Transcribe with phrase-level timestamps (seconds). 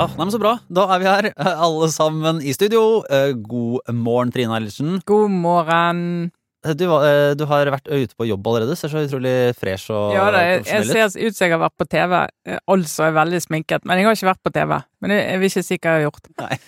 [0.00, 0.52] Ah, nei, men Så bra.
[0.72, 3.02] Da er vi her, eh, alle sammen i studio.
[3.10, 5.00] Eh, God morgen, Trine Eilertsen.
[5.04, 6.30] God morgen.
[6.64, 8.76] Eh, Du, du har vært ute på jobb allerede.
[8.76, 11.76] Ser så utrolig fresh og Ja, det, jeg jeg ser ut som jeg har vært
[11.80, 12.28] på TV,
[12.68, 13.84] altså er veldig sminket.
[13.84, 14.78] Men jeg har ikke vært på TV.
[15.00, 16.30] Men jeg, jeg vil ikke si hva jeg har gjort.
[16.38, 16.58] Nei,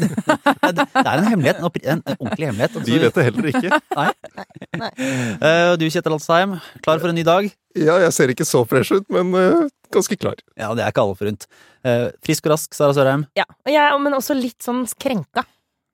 [0.00, 1.60] det, det, det er en hemmelighet.
[1.60, 2.78] En, en, en ordentlig hemmelighet.
[2.86, 3.80] Vi vet det heller ikke.
[4.00, 4.08] Nei.
[4.80, 4.90] Nei.
[5.40, 7.48] Uh, du, Kjetil Alstheim, klar for en ny dag?
[7.78, 10.38] Ja, jeg ser ikke så fresh ut, men uh, ganske klar.
[10.58, 11.48] Ja, det er ikke alle forunt.
[11.84, 13.26] Uh, frisk og rask, Sara Sørheim.
[13.38, 15.46] Ja, og jeg, men også litt sånn krenka.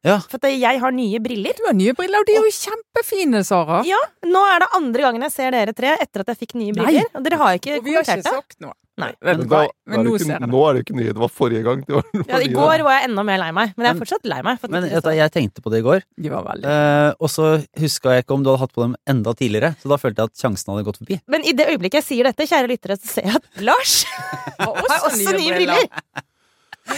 [0.07, 0.17] Ja.
[0.25, 1.57] For at jeg har nye briller.
[1.59, 3.83] Du har nye briller, og de er jo kjempefine, Sara.
[3.89, 6.73] Ja, Nå er det andre gangen jeg ser dere tre etter at jeg fikk nye
[6.73, 6.79] Nei.
[6.85, 7.11] briller.
[7.15, 8.39] Og dere har ikke Og vi har ikke kommentert det.
[8.39, 8.77] sagt noe.
[9.01, 9.11] Nei.
[9.25, 11.13] Men, da, Men nå ikke, ser nå er det ikke nye.
[11.17, 11.83] Det var forrige gang.
[11.89, 14.41] Var, Ja, I går var jeg enda mer lei meg, men jeg er fortsatt lei
[14.45, 14.61] meg.
[14.61, 17.33] For Men det vet jeg tenkte på det i går, De var veldig eh, og
[17.33, 19.73] så huska jeg ikke om du hadde hatt på dem enda tidligere.
[19.80, 21.21] Så da følte jeg at sjansen hadde gått forbi.
[21.33, 23.95] Men i det øyeblikket jeg sier dette, kjære lyttere, så ser jeg at Lars
[24.61, 25.89] har har også nye briller.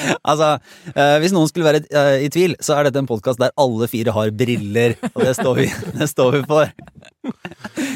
[0.31, 0.49] Altså,
[0.95, 3.89] eh, Hvis noen skulle være eh, i tvil, så er dette en podkast der alle
[3.91, 4.97] fire har briller.
[5.13, 5.67] Og det står vi,
[6.01, 6.73] det står vi for.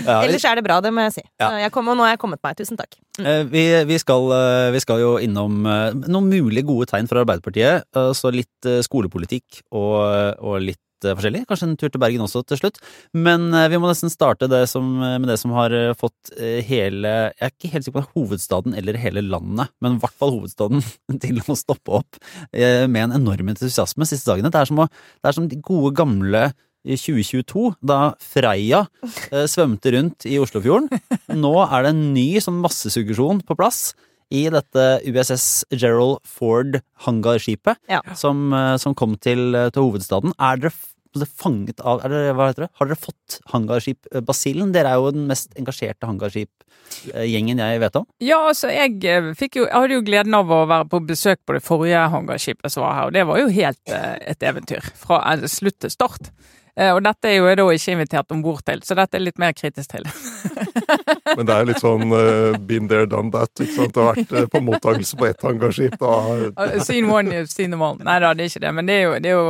[0.07, 1.25] Ja, vi, Ellers er det bra, det må jeg si.
[1.43, 1.51] Ja.
[1.65, 2.57] Jeg kom, og nå har jeg kommet meg.
[2.59, 2.97] Tusen takk.
[3.23, 7.25] eh, vi, vi, skal, eh, vi skal jo innom eh, noen mulig gode tegn fra
[7.25, 7.87] Arbeiderpartiet.
[7.97, 9.97] eh, Så litt eh, skolepolitikk og,
[10.41, 11.45] og litt eh, forskjellig.
[11.51, 12.81] Kanskje en tur til Bergen også til slutt.
[13.13, 16.61] Men eh, vi må nesten starte det som, med det som har eh, fått eh,
[16.67, 19.97] hele Jeg er ikke helt sikker på om det er hovedstaden eller hele landet, men
[19.97, 20.85] i hvert fall hovedstaden
[21.25, 22.21] til å stoppe opp
[22.53, 24.53] eh, med en enorm entusiasme siste dagene.
[24.55, 26.49] Det er som, å, det er som de gode gamle
[26.87, 28.85] i 2022, da Freia
[29.33, 30.91] eh, svømte rundt i Oslofjorden.
[31.35, 33.91] Nå er det en ny sånn massesuggesjon på plass
[34.35, 38.01] i dette USS Gerald Ford hangarskipet Ja.
[38.15, 40.33] som, eh, som kom til, eh, til hovedstaden.
[40.39, 40.73] Er dere
[41.15, 42.71] altså, fanget av er dere, Hva heter det?
[42.81, 44.73] Har dere fått hangarskip-basillen?
[44.75, 48.07] Dere er jo den mest engasjerte hangarskipgjengen jeg vet om.
[48.21, 51.39] Ja, altså, jeg eh, fikk jo Jeg hadde jo gleden av å være på besøk
[51.47, 54.83] på det forrige hangarskipet som var her, og det var jo helt eh, et eventyr.
[54.97, 56.31] Fra eh, slutt til start.
[56.77, 59.23] Eh, og dette er jo jeg da ikke invitert om bord til, så dette er
[59.25, 60.05] litt mer kritisk til.
[61.37, 63.51] Men det er litt sånn uh, been there, done that.
[63.57, 63.95] Ikke sant?
[63.97, 65.97] Det har vært eh, på mottakelse på ett hangarskip.
[66.01, 66.77] Da.
[66.85, 67.97] Seen one, you've seen them all.
[68.05, 68.75] Nei da, det er ikke det.
[68.77, 69.49] Men det er jo, det er jo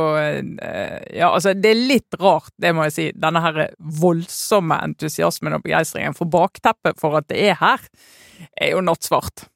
[1.19, 3.09] Ja, altså, det er litt rart, det må jeg si.
[3.19, 3.61] Denne her
[3.99, 6.15] voldsomme entusiasmen og begeistringen.
[6.17, 7.83] For bakteppet for at det er her,
[8.55, 9.49] er jo nattsvart.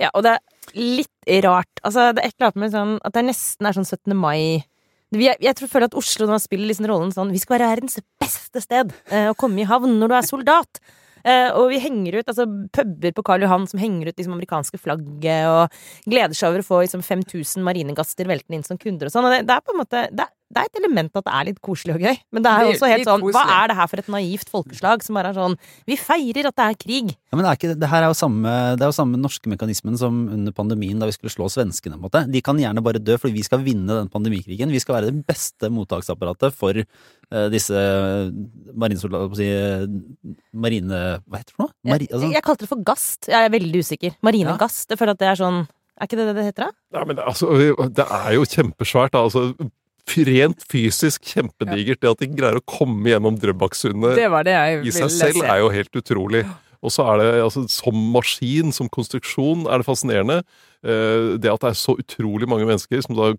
[0.00, 1.82] Ja, og det er litt rart.
[1.82, 4.14] Altså, det er et eller annet med sånn at det nesten er sånn 17.
[4.18, 4.62] mai
[5.12, 8.00] er, jeg tror føler at Oslo nå spiller liksom rollen sånn Vi skal være verdens
[8.22, 10.82] beste sted eh, å komme i havn når du er soldat.
[11.22, 14.80] Eh, og vi henger ut altså puber på Karl Johan som henger ut liksom amerikanske
[14.82, 19.14] flagget, og gleder seg over å få liksom 5000 marinegaster veltende inn som kunder og
[19.14, 19.28] sånn.
[19.28, 21.32] Og det, det er på en måte det er, det er et element at det
[21.32, 23.76] er litt koselig og gøy, men det er er også helt sånn Hva er det
[23.78, 25.56] her for et naivt folkeslag som bare er sånn
[25.88, 27.12] Vi feirer at det er krig.
[27.32, 29.50] Ja, men det, er ikke, det her er jo samme, det er jo samme norske
[29.50, 31.96] mekanismen som under pandemien da vi skulle slå svenskene.
[31.96, 32.24] på en måte.
[32.32, 34.72] De kan gjerne bare dø fordi vi skal vinne den pandemikrigen.
[34.72, 37.84] Vi skal være det beste mottaksapparatet for uh, disse
[38.76, 39.86] marinesoldater på å si, eh,
[40.52, 41.02] Marine...
[41.24, 41.76] Hva heter det for noe?
[41.88, 43.30] Mari, altså, Jeg kalte det for gast.
[43.30, 44.18] Jeg er veldig usikker.
[44.26, 44.90] Marinegast.
[44.92, 46.98] Jeg føler at det er sånn Er ikke det det det heter, da?
[46.98, 47.52] Ja, men det, altså,
[47.96, 49.12] det er jo kjempesvært.
[49.14, 49.24] Da.
[49.28, 49.70] Altså,
[50.26, 52.00] rent fysisk kjempedigert.
[52.02, 55.48] Det at de greier å komme gjennom Drøbaksundet Det det i seg selv se.
[55.48, 56.44] er jo helt utrolig.
[56.82, 60.40] Og så er det altså, som maskin, som konstruksjon, er det fascinerende.
[60.82, 63.32] Eh, det at det er så utrolig mange mennesker som da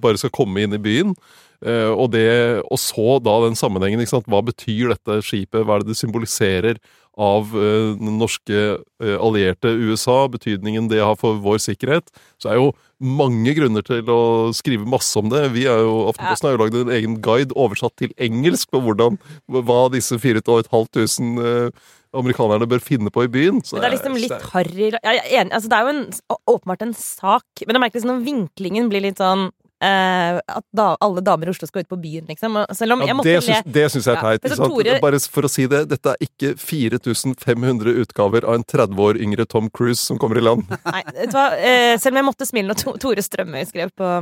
[0.00, 1.14] bare skal komme inn i byen.
[1.60, 2.26] Eh, og, det,
[2.66, 4.02] og så da den sammenhengen.
[4.02, 4.30] Ikke sant?
[4.30, 5.62] Hva betyr dette skipet?
[5.62, 6.82] Hva er det det symboliserer
[7.20, 10.24] av eh, den norske eh, allierte USA?
[10.32, 12.10] Betydningen det har for vår sikkerhet?
[12.40, 14.20] Så er jo mange grunner til å
[14.56, 15.46] skrive masse om det.
[15.54, 19.20] Vi er jo, Aftenposten har jo lagd en egen guide oversatt til engelsk på hvordan,
[19.48, 21.08] hva disse 4500
[21.44, 23.60] eh, amerikanerne bør finne på i byen.
[23.62, 24.90] Så det er liksom litt harry.
[24.98, 26.04] Altså, det er jo en,
[26.50, 29.48] åpenbart en sak, men jeg merker liksom når vinklingen blir litt sånn
[29.80, 32.56] eh, At da, alle damer i Oslo skal ut på byen, liksom.
[32.56, 34.48] Om Ja, det syns, det syns jeg er teit.
[34.56, 34.72] sant?
[34.72, 39.20] Tore- Bare for å si det, dette er ikke 4500 utgaver av en 30 år
[39.20, 40.66] yngre Tom Cruise som kommer i land.
[40.86, 41.46] Nei, vet du hva?
[41.56, 44.12] Uh, selv om jeg måtte smile når To- Tore Strømøy skrev på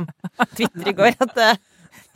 [0.55, 1.53] Twitter i går at uh,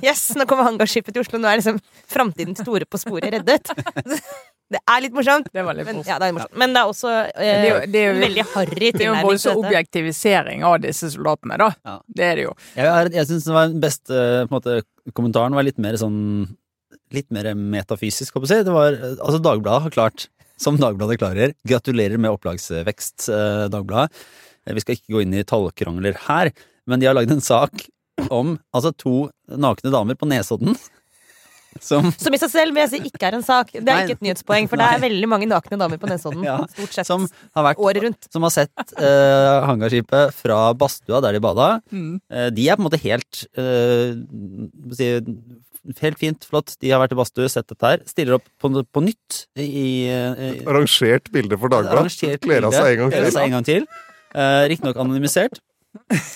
[0.03, 1.77] Yes, nå kommer hangarskipet til Oslo, nå er liksom
[2.11, 3.69] framtiden til Tore på sporet reddet.
[4.73, 5.47] Det er litt morsomt.
[5.53, 6.57] Det var litt Men, ja, det er morsomt.
[6.63, 9.07] men det er også eh, Det er jo- det er jo- veldig harry Det er
[9.11, 11.69] jo voldsom objektivisering av disse soldatene, da.
[11.85, 11.95] Ja.
[12.07, 12.53] Det er det jo.
[12.75, 14.81] Jeg, jeg, jeg syns den beste på en måte,
[15.13, 16.19] kommentaren var litt mer sånn
[17.13, 18.55] Litt mer metafysisk, håper jeg.
[18.55, 18.63] å si.
[18.65, 20.27] Det var, altså Dagbladet har klart,
[20.57, 24.09] som Dagbladet klarer, gratulerer med opplagsvekst, eh, Dagbladet.
[24.65, 26.49] Eh, Vi skal ikke gå inn i tallkrangler her,
[26.87, 27.85] men de har lagd en sak
[28.31, 30.73] om altså to nakne damer på Nesodden
[31.81, 33.73] som Som i seg selv vil jeg si ikke er en sak.
[33.73, 34.03] Det er Nei.
[34.05, 36.45] ikke et nyhetspoeng, for det er veldig mange nakne damer på Nesodden.
[36.45, 37.09] Ja, Stort sett.
[37.09, 37.25] som
[37.55, 38.29] har vært Året rundt.
[38.33, 41.69] Som har sett uh, hangarskipet fra badstua der de bada.
[41.93, 42.15] Mm.
[42.31, 44.15] Uh, de er på en måte helt uh,
[44.95, 45.11] si,
[45.99, 46.77] Helt fint, flott.
[46.79, 48.03] De har vært i badstue, sett dette her.
[48.07, 52.39] Stiller opp på, på nytt i uh, Arrangert bilde for Dagbladet.
[52.39, 53.03] Kler av seg
[53.43, 53.83] en gang til.
[54.31, 55.59] Uh, Riktignok anonymisert.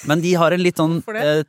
[0.10, 1.42] Men de har en litt sånn eh,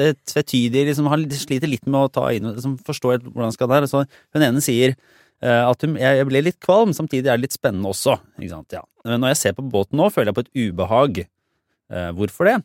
[0.00, 3.80] eh, tvetydig liksom, har, sliter litt med å ta inn liksom, forstå hvordan skal det
[3.80, 3.88] her.
[3.90, 7.48] Så hun ene sier uh, at hun, jeg, jeg ble litt kvalm, samtidig er det
[7.48, 8.18] litt spennende også.
[8.40, 8.84] Ja.
[9.08, 11.22] Når jeg ser på båten nå, føler jeg på et ubehag.
[11.92, 12.58] Uh, hvorfor det?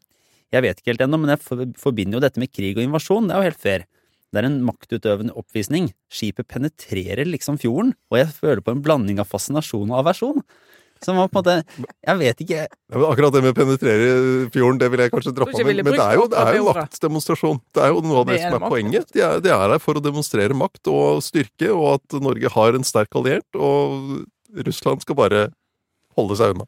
[0.55, 3.27] Jeg vet ikke helt ennå, men jeg for, forbinder jo dette med krig og invasjon.
[3.27, 3.87] Det er jo helt fair.
[4.31, 5.89] Det er en maktutøvende oppvisning.
[6.11, 10.43] Skipet penetrerer liksom fjorden, og jeg føler på en blanding av fascinasjon og aversjon.
[11.05, 14.07] Som var på en måte Jeg vet ikke Ja, men akkurat det med å penetrere
[14.53, 17.59] fjorden, det vil jeg kanskje droppa, Men, men det er jo, det er jo maktdemonstrasjon.
[17.75, 18.73] Det er jo noe av det, Det er som er makt.
[18.75, 19.11] poenget.
[19.13, 22.79] De er, de er her for å demonstrere makt og styrke, og at Norge har
[22.79, 24.23] en sterk alliert, og
[24.67, 25.45] Russland skal bare
[26.17, 26.67] holde seg unna.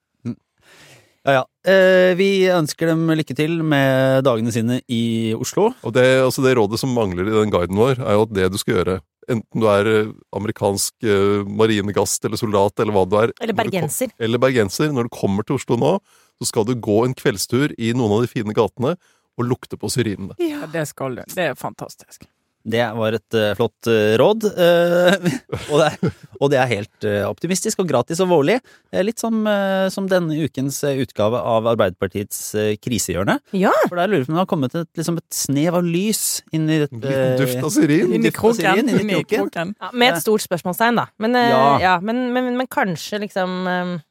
[1.28, 1.46] Ja ja.
[1.68, 5.74] Eh, vi ønsker dem lykke til med dagene sine i Oslo.
[5.84, 8.48] Og det, altså det rådet som mangler i den guiden vår, er jo at det
[8.54, 8.96] du skal gjøre,
[9.30, 14.08] enten du er eh, amerikansk eh, marinegast eller soldat eller hva du er Eller bergenser.
[14.14, 15.94] kom- eller bergenser, når du kommer til Oslo nå,
[16.40, 18.96] så skal du gå en kveldstur i noen av de fine gatene
[19.40, 20.36] og lukte på syrinene.
[20.40, 21.24] Ja, det skal du.
[21.36, 22.24] Det er fantastisk.
[22.64, 24.46] Det var et uh, flott uh, råd.
[24.52, 25.30] Uh,
[25.72, 28.60] og, det er, og det er helt optimistisk og gratis og vårlig.
[29.06, 29.46] Litt som,
[29.94, 33.38] som denne ukens utgave av Arbeiderpartiets eh, krisehjørne.
[33.58, 33.72] Ja!
[33.88, 36.24] For der lurer jeg på om det har kommet et, liksom et snev av lys
[36.56, 38.14] inn i dette duft av syrin.
[38.18, 38.82] Inn i kroken.
[38.82, 39.74] inn i kroken.
[39.80, 41.08] Ja, med et stort spørsmålstegn, da.
[41.22, 41.64] Men, Ja.
[41.82, 43.70] ja, men, men, men kanskje liksom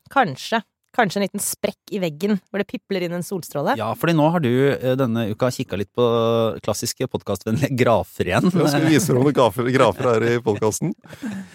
[0.09, 0.63] Kanskje.
[0.97, 3.75] Kanskje en liten sprekk i veggen hvor det pipler inn en solstråle.
[3.79, 6.07] Ja, fordi nå har du eh, denne uka kikka litt på
[6.65, 8.49] klassiske podkastvennlige grafer igjen.
[8.49, 10.95] Jeg skal vise deg noen grafer, grafer her i podkasten.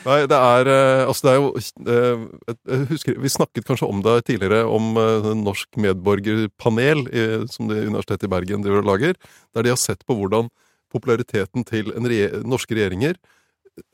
[0.06, 1.50] Nei, det er eh, Altså, det er jo
[1.98, 4.94] eh, Jeg husker Vi snakket kanskje om det tidligere, om
[5.42, 7.04] Norsk medborgerpanel,
[7.52, 9.18] som det Universitetet i Bergen driver og lager,
[9.56, 10.52] der de har sett på hvordan
[10.94, 13.18] populariteten til en regje- norske regjeringer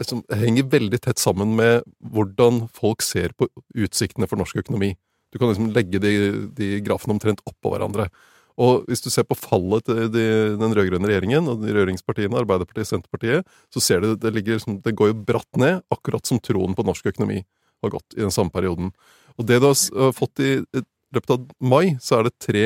[0.03, 3.47] som henger veldig tett sammen med hvordan folk ser på
[3.79, 4.93] utsiktene for norsk økonomi.
[5.29, 6.13] Du kan liksom legge de,
[6.57, 8.09] de grafene omtrent oppå hverandre.
[8.59, 10.25] Og hvis du ser på fallet til de,
[10.59, 14.95] den rød-grønne regjeringen og de regjeringspartiene, Arbeiderpartiet, Senterpartiet, så ser du det, ligger, liksom- det
[14.99, 17.43] går jo bratt ned, akkurat som troen på norsk økonomi
[17.83, 18.91] har gått i den samme perioden.
[19.39, 22.65] Og det du har fått i i løpet av mai, så er det tre,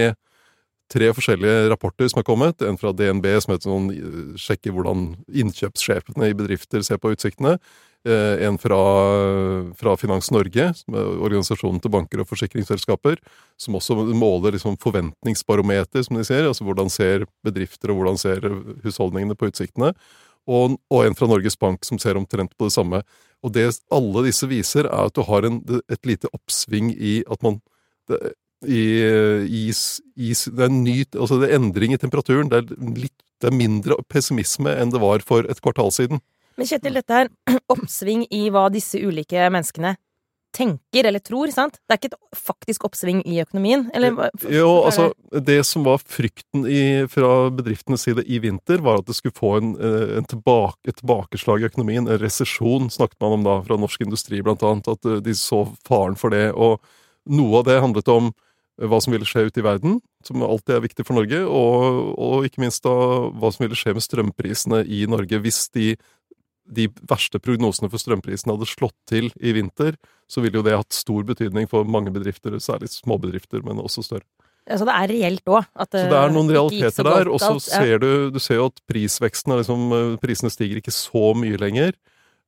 [0.91, 2.61] tre forskjellige rapporter som er kommet.
[2.65, 5.13] En fra DNB, som heter sånn eh, sjekker hvordan
[5.43, 7.57] innkjøpssjefene i bedrifter ser på utsiktene.
[8.03, 8.79] Eh, En fra,
[9.79, 13.21] fra Finans Norge, som er organisasjonen til banker og forsikringsselskaper,
[13.57, 16.49] som også måler liksom forventningsbarometer, som de ser.
[16.49, 18.49] Altså hvordan ser bedrifter og hvordan ser
[18.83, 19.93] husholdningene på utsiktene.
[20.43, 22.99] Og, og en fra Norges Bank som ser omtrent på det samme.
[23.43, 27.43] Og det alle disse viser, er at du har en, et lite oppsving i at
[27.43, 27.61] man
[28.65, 28.83] i,
[29.47, 32.51] i, i, det er en ny altså det er endring i temperaturen.
[32.51, 36.23] Det er, litt, det er mindre pessimisme enn det var for et kvartal siden.
[36.59, 37.31] Men Kjetil, dette er
[37.73, 39.95] oppsving i hva disse ulike menneskene
[40.53, 41.79] tenker eller tror, sant?
[41.81, 43.87] Det er ikke et faktisk oppsving i økonomien?
[43.97, 44.13] Eller,
[44.45, 45.63] Jo, altså, det?
[45.65, 49.73] som var frykten i, fra bedriftenes side i vinter, var at det skulle få en,
[49.81, 52.05] eh, en tilbake, et tilbakeslag i økonomien.
[52.05, 54.87] En resesjon snakket man om da, fra norsk industri blant annet.
[54.93, 56.51] At eh, de så faren for det.
[56.53, 56.79] Og
[57.25, 60.77] noe av det handlet om eh, hva som ville skje ute i verden, som alltid
[60.77, 62.93] er viktig for Norge, og, og ikke minst da
[63.29, 65.93] hva som ville skje med strømprisene i Norge hvis de
[66.63, 69.97] de verste prognosene for strømprisene hadde slått til i vinter,
[70.31, 74.27] så ville jo det hatt stor betydning for mange bedrifter, særlig småbedrifter, men også større.
[74.63, 75.65] Så det er reelt òg.
[75.75, 78.79] Så det er noen Eh, realiteter der, og så ser du, du ser jo at
[78.87, 81.97] prisveksten er liksom eh, Prisene stiger ikke så mye lenger.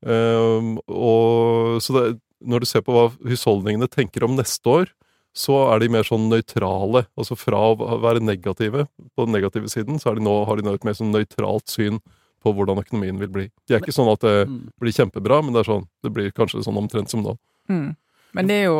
[0.05, 2.03] Um, og så det,
[2.39, 4.91] når du ser på hva husholdningene tenker om neste år,
[5.36, 7.06] så er de mer sånn nøytrale.
[7.20, 10.63] Altså fra å være negative på den negative siden, så er de nå, har de
[10.68, 12.00] nå et mer sånn nøytralt syn
[12.46, 13.46] på hvordan økonomien vil bli.
[13.68, 14.72] De er ikke sånn at det Mm.
[14.80, 17.36] blir kjempebra, men det er sånn, det blir kanskje sånn omtrent som nå.
[17.70, 17.96] Mm.
[18.34, 18.80] Men det er jo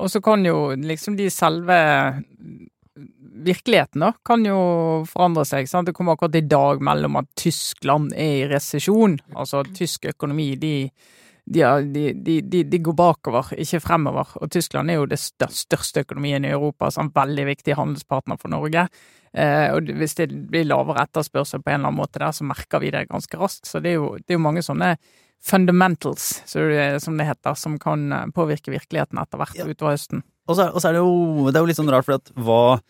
[0.00, 1.76] Og så kan jo liksom de selve
[3.44, 5.66] Virkeligheten da, kan jo forandre seg.
[5.68, 5.86] Sant?
[5.86, 9.18] Det kommer akkurat i dag mellom at Tyskland er i resesjon.
[9.34, 10.90] Altså tysk økonomi, de,
[11.44, 14.30] de, de, de, de, går bakover, ikke fremover.
[14.40, 18.52] Og Tyskland er jo det største økonomien i Europa, så en veldig viktig handelspartner for
[18.52, 18.86] Norge.
[19.34, 22.80] Eh, og hvis det blir lavere etterspørsel på en eller annen måte der, så merker
[22.80, 23.68] vi det ganske raskt.
[23.68, 24.94] Så det er jo, det er jo mange sånne
[25.44, 29.66] fundamentals, så det, som det heter, som kan eh, påvirke virkeligheten etter hvert Ja.
[29.68, 30.24] utover høsten.
[30.48, 32.20] Og så er, og så er det jo Det er jo litt sånn rart, for
[32.20, 32.80] at hva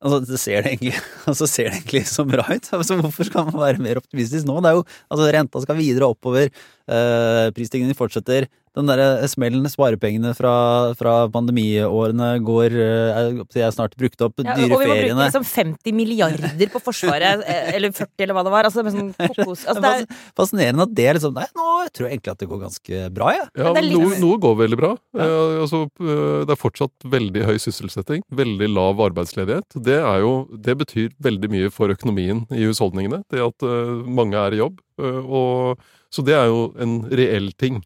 [0.00, 0.94] Altså, det ser det egentlig,
[1.30, 2.70] altså, ser det egentlig så bra ut.
[2.78, 4.56] Altså, hvorfor skal man være mer optimistisk nå?
[4.64, 6.48] Det er jo, altså, Renta skal videre oppover,
[6.88, 8.48] øh, prisstigningen fortsetter.
[8.78, 10.52] Den derre smellen, sparepengene fra,
[10.98, 14.38] fra pandemiårene går Jeg er, snart brukt opp.
[14.44, 18.44] Ja, og vi må bruke liksom 50 milliarder på Forsvaret, eh, eller 40, eller hva
[18.46, 18.68] det var.
[18.70, 19.64] Altså, sånn kokos.
[19.70, 22.48] Altså, det er, Fascinerende at det er liksom Nei, nå tror jeg egentlig at det
[22.50, 23.46] går ganske bra, jeg.
[23.54, 24.92] Ja, ja er litt- noe, noe går veldig bra.
[25.18, 25.28] Ja.
[25.64, 29.78] altså, eh, det er fortsatt veldig høy sysselsetting, veldig lav arbeidsledighet.
[29.90, 30.32] Det, er jo,
[30.66, 34.80] det betyr veldig mye for økonomien i husholdningene, det at eh, mange er i jobb.
[35.00, 37.80] Eh, og, så det er jo en reell ting.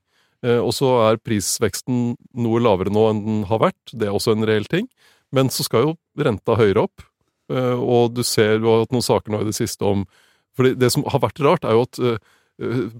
[0.44, 4.36] Eh, og så er prisveksten noe lavere nå enn den har vært, det er også
[4.36, 4.88] en reell ting.
[5.34, 7.04] Men så skal jo renta høyere opp,
[7.52, 10.06] eh, og du ser jo at hatt noen saker nå i det siste om
[10.54, 12.18] For det som har vært rart, er jo at eh,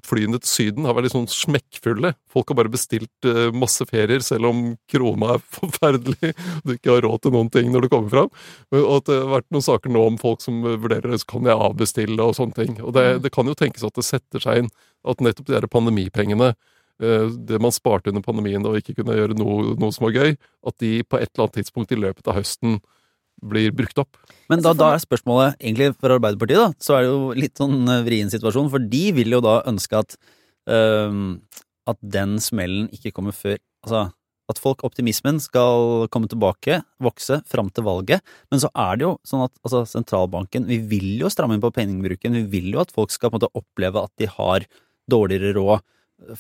[0.03, 2.11] flyene til Syden har vært litt sånn smekkfulle.
[2.27, 7.07] Folk har bare bestilt masse ferier, selv om krona er forferdelig og du ikke har
[7.07, 8.33] råd til noen ting når du kommer fram.
[8.75, 11.63] Og at det har vært noen saker nå om folk som vurderer så kan jeg
[11.69, 12.75] avbestille og sånne ting.
[12.83, 14.73] Og det, det kan jo tenkes at det setter seg inn
[15.07, 16.57] at nettopp de der pandemipengene,
[16.99, 20.77] det man sparte under pandemien og ikke kunne gjøre noe, noe som var gøy, at
[20.79, 22.79] de på et eller annet tidspunkt i løpet av høsten
[23.43, 24.19] blir brukt opp.
[24.53, 27.83] Men da, da er spørsmålet egentlig for Arbeiderpartiet, da, så er det jo litt sånn
[27.91, 30.17] eh, vrien situasjon, for de vil jo da ønske at
[30.71, 31.41] øhm,
[31.91, 34.07] at den smellen ikke kommer før Altså
[34.49, 38.25] at folk, optimismen, skal komme tilbake, vokse, fram til valget.
[38.53, 41.73] Men så er det jo sånn at altså, sentralbanken Vi vil jo stramme inn på
[41.73, 42.37] pengebruken.
[42.37, 44.67] Vi vil jo at folk skal på en måte oppleve at de har
[45.11, 45.85] dårligere råd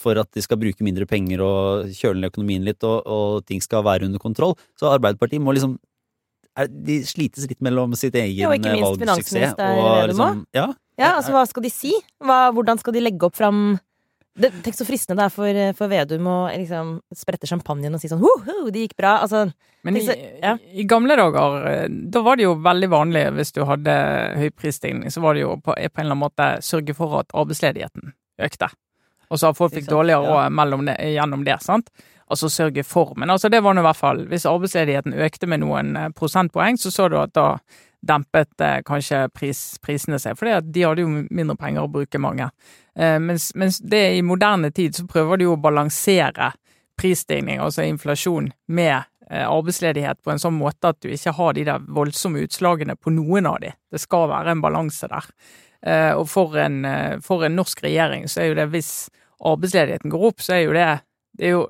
[0.00, 3.62] for at de skal bruke mindre penger og kjøle ned økonomien litt, og, og ting
[3.64, 4.54] skal være under kontroll.
[4.80, 5.78] Så Arbeiderpartiet må liksom
[6.56, 10.68] er, De slites litt mellom sitt egen Ja, og ikke valgsuksess og liksom Ja.
[11.00, 11.94] ja, altså, hva skal de si?
[12.22, 13.74] Hva, hvordan skal de legge opp fram
[14.38, 18.10] det, Tenk så fristende det er for, for Vedum å liksom sprette champagnen og si
[18.10, 19.20] sånn Woho, det gikk bra.
[19.22, 19.44] Altså,
[19.86, 20.56] Men i, Disse- ja.
[20.74, 23.94] i gamle dager, eh, da var det jo veldig vanlig hvis du hadde
[24.40, 27.30] høy prisstigning, så var det jo på, på en eller annen måte sørge for at
[27.34, 28.10] arbeidsledigheten
[28.42, 28.70] økte.
[29.34, 31.08] Og så har folk fikk dårligere råd ja.
[31.16, 31.90] gjennom det, sant.
[32.30, 33.16] Altså sørge for.
[33.18, 36.78] Men altså det var nå i hvert fall Hvis arbeidsledigheten økte med noen eh, prosentpoeng,
[36.80, 37.58] så så du at da
[38.04, 40.38] dempet eh, kanskje pris, prisene seg.
[40.38, 42.48] For de hadde jo mindre penger å bruke, mange.
[42.96, 46.52] Eh, mens, mens det i moderne tid så prøver de jo å balansere
[47.00, 48.94] prisstigning, altså inflasjon, med
[49.30, 53.12] eh, arbeidsledighet på en sånn måte at du ikke har de der voldsomme utslagene på
[53.14, 53.74] noen av de.
[53.90, 55.28] Det skal være en balanse der.
[55.84, 58.92] Eh, og for en, eh, for en norsk regjering så er jo det, hvis
[59.40, 60.90] arbeidsledigheten går opp, så er jo det
[61.34, 61.64] det er jo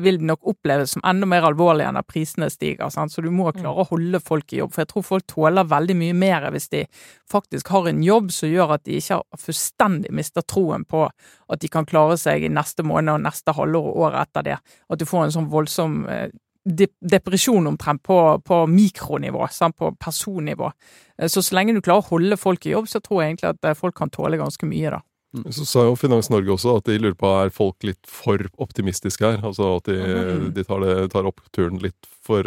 [0.00, 2.88] vil nok oppleves som enda mer alvorlig enn at prisene stiger.
[2.92, 3.12] Sant?
[3.12, 4.72] Så du må klare å holde folk i jobb.
[4.72, 6.84] For jeg tror folk tåler veldig mye mer hvis de
[7.30, 11.60] faktisk har en jobb som gjør at de ikke har fullstendig mister troen på at
[11.60, 14.58] de kan klare seg i neste måned og neste halvår og året etter det.
[14.88, 16.28] At du får en sånn voldsom eh,
[16.64, 19.76] depresjon omtrent på, på mikronivå, sant?
[19.76, 20.72] på personnivå.
[21.18, 23.52] Eh, Så så lenge du klarer å holde folk i jobb, så tror jeg egentlig
[23.52, 25.04] at eh, folk kan tåle ganske mye, da.
[25.50, 29.24] Så sa jo Finans Norge også at de lurer på er folk litt for optimistiske
[29.24, 29.40] her.
[29.42, 30.52] Altså at de, Mhm.
[30.54, 32.42] de tar, det, tar oppturen litt for,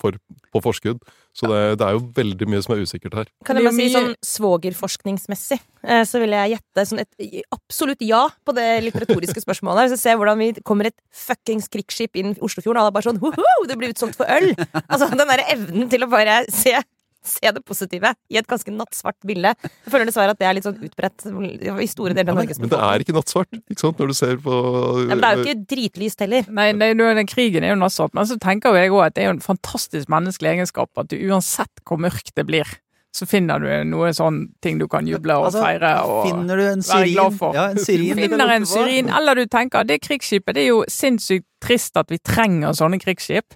[0.00, 0.18] for
[0.52, 1.00] på forskudd.
[1.34, 3.26] Så det, det er jo veldig mye som er usikkert her.
[3.44, 8.28] Kan jeg bare si sånn svogerforskningsmessig, eh, så vil jeg gjette sånn et absolutt ja
[8.46, 9.88] på det litt retoriske spørsmålet.
[9.88, 13.08] Hvis jeg ser hvordan vi kommer et fuckings krigsskip inn i Oslofjorden, og alle bare
[13.08, 14.52] sånn hoho, det blir utsolgt for øl!
[14.84, 16.76] Altså den derre evnen til å bare se
[17.24, 19.54] Se det positive i et ganske nattsvart bilde.
[19.64, 22.58] Jeg føler dessverre at det er litt sånn utbredt i store deler av Norge.
[22.60, 24.02] Men det er ikke nattsvart, ikke sant?
[24.02, 26.52] Når du ser på Ja, men det er jo ikke dritlyst heller.
[26.60, 29.24] Nei, nei den krigen er jo nattsvart, men så tenker jo jeg òg at det
[29.24, 32.68] er jo en fantastisk menneskelig egenskap at du uansett hvor mørkt det blir,
[33.14, 36.64] så finner du noe sånn ting du kan juble og Altså, feire og Finner du
[36.66, 37.54] en være syrin glad for.
[37.54, 40.80] Ja, en syrin du finner en syrin, eller du tenker det krigsskipet, det er jo
[40.90, 43.54] sinnssykt trist at vi trenger sånne krigsskip.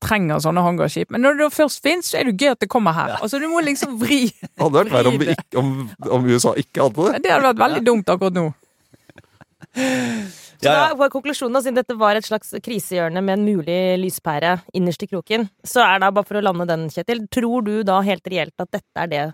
[0.00, 1.10] Trenger sånne hangarskip.
[1.12, 3.18] Men når det da først fins, så er det gøy at det kommer her.
[3.20, 5.72] Altså, du må liksom vri Det hadde vært verre om, ikke, om,
[6.18, 7.22] om USA ikke hadde det.
[7.26, 8.46] Det hadde vært veldig dumt akkurat nå.
[10.60, 15.04] Så da var konklusjonen, siden dette var et slags krisehjørne med en mulig lyspære innerst
[15.06, 18.26] i kroken, så er det bare for å lande den, Kjetil, tror du da helt
[18.28, 19.24] reelt at dette er det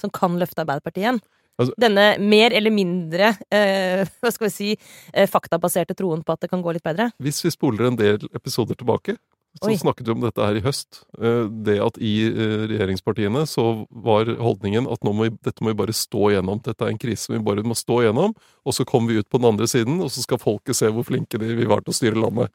[0.00, 1.20] som kan løfte Arbeiderpartiet igjen?
[1.60, 4.76] Altså- Denne mer eller mindre, eh, hva skal vi si,
[5.12, 7.10] eh, faktabaserte troen på at det kan gå litt bedre?
[7.20, 9.18] Hvis vi spoler en del episoder tilbake,
[9.60, 9.76] så Oi.
[9.76, 11.02] snakket vi om dette her i høst.
[11.20, 15.72] Eh, Det at i eh, regjeringspartiene så var holdningen at nå må vi, dette må
[15.74, 16.62] vi bare stå igjennom.
[16.64, 18.32] Dette er en krise vi bare må stå igjennom,
[18.64, 21.04] og så kommer vi ut på den andre siden, og så skal folket se hvor
[21.04, 22.48] flinke de, vi var til å styre landet.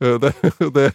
[0.00, 0.32] Eh, Det,
[0.78, 0.86] det,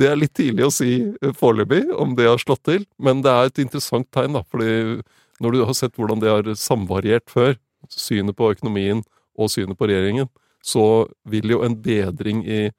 [0.00, 0.92] det er litt tidlig å si
[1.36, 4.42] foreløpig om det har slått til, men det er et interessant tegn, da.
[4.48, 5.02] fordi
[5.42, 7.58] når du har sett hvordan det har samvariert før,
[7.90, 9.02] synet på økonomien
[9.36, 10.28] og synet på regjeringen,
[10.62, 12.70] så vil jo en bedring i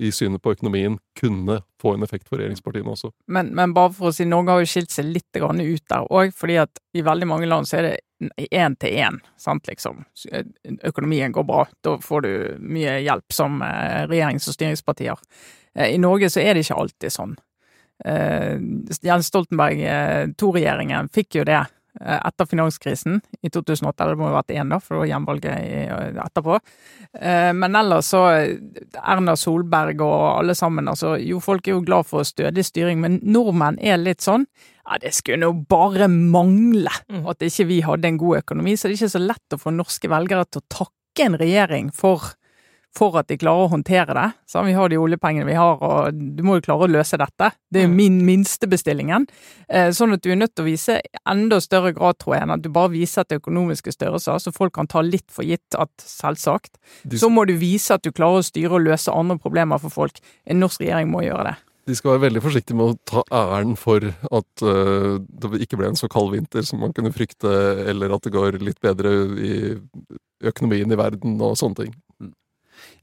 [0.00, 3.10] i synet på økonomien kunne få en effekt for regjeringspartiene også.
[3.28, 6.32] Men, men bare for å si, Norge har jo skilt seg litt ut der òg,
[6.36, 7.96] fordi at i veldig mange land så er det
[8.52, 10.04] én til én, sant, liksom.
[10.88, 15.20] Økonomien går bra, da får du mye hjelp som eh, regjerings- og styringspartier.
[15.74, 17.36] Eh, I Norge så er det ikke alltid sånn.
[18.04, 18.56] Eh,
[19.04, 19.84] Jens Stoltenberg,
[20.40, 21.62] to-regjeringen, fikk jo det
[22.00, 24.04] etter finanskrisen i 2008.
[24.04, 26.58] Eller det må ha vært én, da, for det var gjenvalget etterpå.
[27.58, 28.20] Men ellers så
[29.00, 33.18] Erna Solberg og alle sammen, altså Jo, folk er jo glad for stødig styring, men
[33.26, 34.46] nordmenn er litt sånn
[34.90, 37.26] ja, det skulle jo bare mangle Mm.
[37.30, 39.70] at ikke vi hadde en god økonomi, så det er ikke så lett å få
[39.74, 42.32] norske velgere til å takke en regjering for,
[42.96, 44.26] for at de klarer å håndtere det.
[44.50, 47.52] Så vi har de oljepengene vi har, og du må jo klare å løse dette.
[47.70, 47.96] Det er jo Mm.
[47.96, 49.26] min minstebestillingen.
[49.68, 52.50] Eh, Sånn at du er nødt til å vise enda større grad, tror jeg, enn
[52.56, 55.90] at du bare viser til økonomiske størrelser, så folk kan ta litt for gitt at
[55.98, 56.78] selvsagt.
[57.14, 60.18] Så må du vise at du klarer å styre og løse andre problemer for folk.
[60.46, 61.56] En norsk regjering må gjøre det.
[61.86, 65.88] de skal være veldig forsiktige med å ta æren for at eh, det ikke ble
[65.88, 67.48] en så kald vinter som man kunne frykte,
[67.88, 69.80] eller at det går litt bedre i
[70.44, 71.94] økonomien i verden og sånne ting.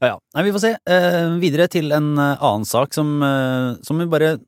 [0.00, 0.18] Ja, ja.
[0.36, 0.72] Nei, vi får se.
[0.88, 4.38] Eh, videre til en eh, annen sak som, eh, som vi bare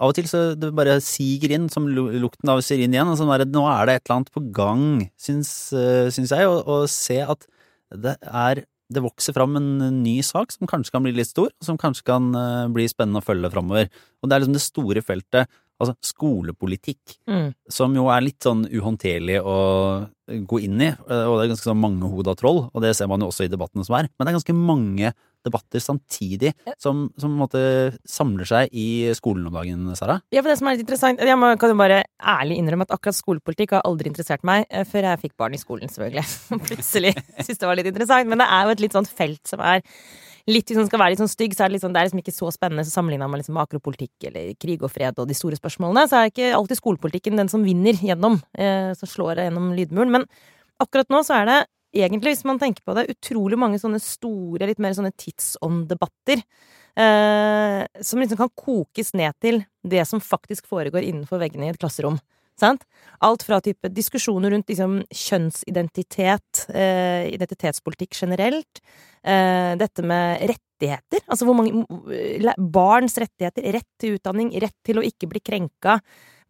[0.00, 3.10] Av og til så det bare siger inn, som lukten av syrin igjen.
[3.20, 4.84] Sånn nå er det et eller annet på gang,
[5.20, 7.44] syns, eh, syns jeg, å se at
[7.92, 9.68] det er det vokser fram en
[10.02, 13.22] ny sak som kanskje kan bli litt stor, og som kanskje kan eh, bli spennende
[13.22, 13.90] å følge framover.
[14.20, 17.54] Og det er liksom det store feltet, altså skolepolitikk Mm.
[17.70, 19.56] som jo er litt sånn uhåndterlig å
[20.30, 23.20] gå inn i, eh, og det er ganske sånn mangehoda troll, og det ser man
[23.20, 24.08] jo også i debattene som er.
[24.18, 29.56] Men det er ganske mange debatter samtidig som, som måte samler seg i skolen om
[29.56, 30.18] dagen, Sara.
[30.30, 32.92] Ja, for det som er litt interessant Jeg må, kan jo bare ærlig innrømme at
[32.92, 36.26] akkurat skolepolitikk har aldri interessert meg eh, før jeg fikk barn i skolen, selvfølgelig.
[36.68, 38.28] Plutselig syntes det var litt interessant.
[38.28, 39.80] Men det er jo et litt sånt felt som er
[40.48, 42.22] litt, Hvis man skal være litt sånn stygg, så er det, liksom, det er liksom
[42.22, 45.58] ikke så spennende så sammenligna med liksom makropolitikk eller krig og fred og de store
[45.58, 46.06] spørsmålene.
[46.08, 50.14] Så er ikke alltid skolepolitikken den som vinner gjennom, eh, som slår gjennom lydmuren.
[50.16, 50.26] Men
[50.80, 51.60] akkurat nå så er det
[52.00, 56.44] egentlig, hvis man tenker på det, utrolig mange sånne store, litt mer sånne tidsånddebatter.
[57.00, 61.80] Eh, som liksom kan kokes ned til det som faktisk foregår innenfor veggene i et
[61.80, 62.18] klasserom.
[62.60, 62.84] Sant?
[63.24, 68.82] Alt fra type diskusjoner rundt liksom, kjønnsidentitet, eh, identitetspolitikk generelt,
[69.24, 75.06] eh, dette med rettigheter, altså hvor mange Barns rettigheter, rett til utdanning, rett til å
[75.06, 76.00] ikke bli krenka,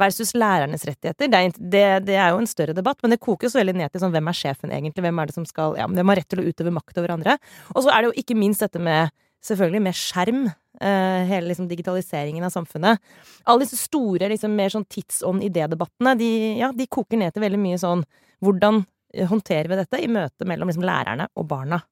[0.01, 1.29] versus lærernes rettigheter.
[1.29, 4.03] Det er, det, det er jo en større debatt, men det så veldig ned til
[4.03, 6.41] sånn hvem er sjefen egentlig, hvem er det som skal Ja, hvem har rett til
[6.43, 7.37] å utøve makt over andre?
[7.75, 9.13] Og så er det jo ikke minst dette med
[9.45, 10.49] Selvfølgelig med skjerm.
[10.81, 13.01] Uh, hele liksom digitaliseringen av samfunnet.
[13.45, 17.81] Alle disse store, liksom mer sånn tidsånd-idédebattene, de, ja, de koker ned til veldig mye
[17.81, 18.05] sånn
[18.41, 18.79] Hvordan
[19.29, 21.83] håndterer vi dette i møte mellom liksom lærerne og barna?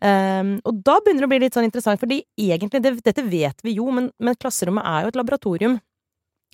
[0.00, 3.64] Um, og da begynner det å bli litt sånn interessant, fordi egentlig, det, dette vet
[3.66, 5.80] vi jo, men, men klasserommet er jo et laboratorium.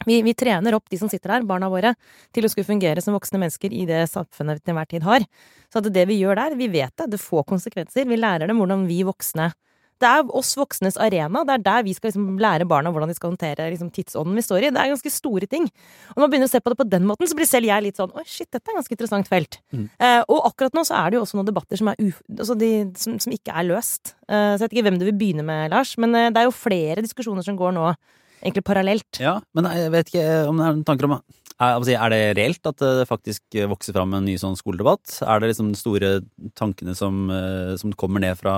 [0.04, 1.94] Vi, vi trener opp de som sitter der, barna våre,
[2.34, 5.28] til å skulle fungere som voksne mennesker i det samfunnet vi til enhver tid har.
[5.72, 8.08] Så at det vi gjør der, vi vet det, det får konsekvenser.
[8.08, 9.52] Vi lærer dem hvordan vi voksne
[10.02, 13.16] Det er oss voksnes arena, det er der vi skal liksom lære barna hvordan de
[13.16, 14.72] skal håndtere liksom, tidsånden vi står i.
[14.74, 15.68] Det er ganske store ting.
[16.12, 17.86] Og når man begynner å se på det på den måten, så blir selv jeg
[17.86, 19.60] litt sånn oi, shit, dette er et ganske interessant felt.
[19.72, 19.88] Mm.
[19.96, 22.70] Eh, og akkurat nå så er det jo også noen debatter som, uf altså de,
[23.00, 24.14] som, som ikke er løst.
[24.28, 26.50] Eh, så jeg vet ikke hvem du vil begynne med, Lars, men eh, det er
[26.50, 27.88] jo flere diskusjoner som går nå
[28.42, 29.20] egentlig parallelt.
[29.22, 31.18] Ja, men jeg vet ikke om det er noen tanker om
[31.56, 35.22] er, si, er det reelt at det faktisk vokser fram en ny sånn skoledebatt?
[35.24, 36.10] Er det liksom de store
[36.58, 38.56] tankene som, eh, som kommer ned fra,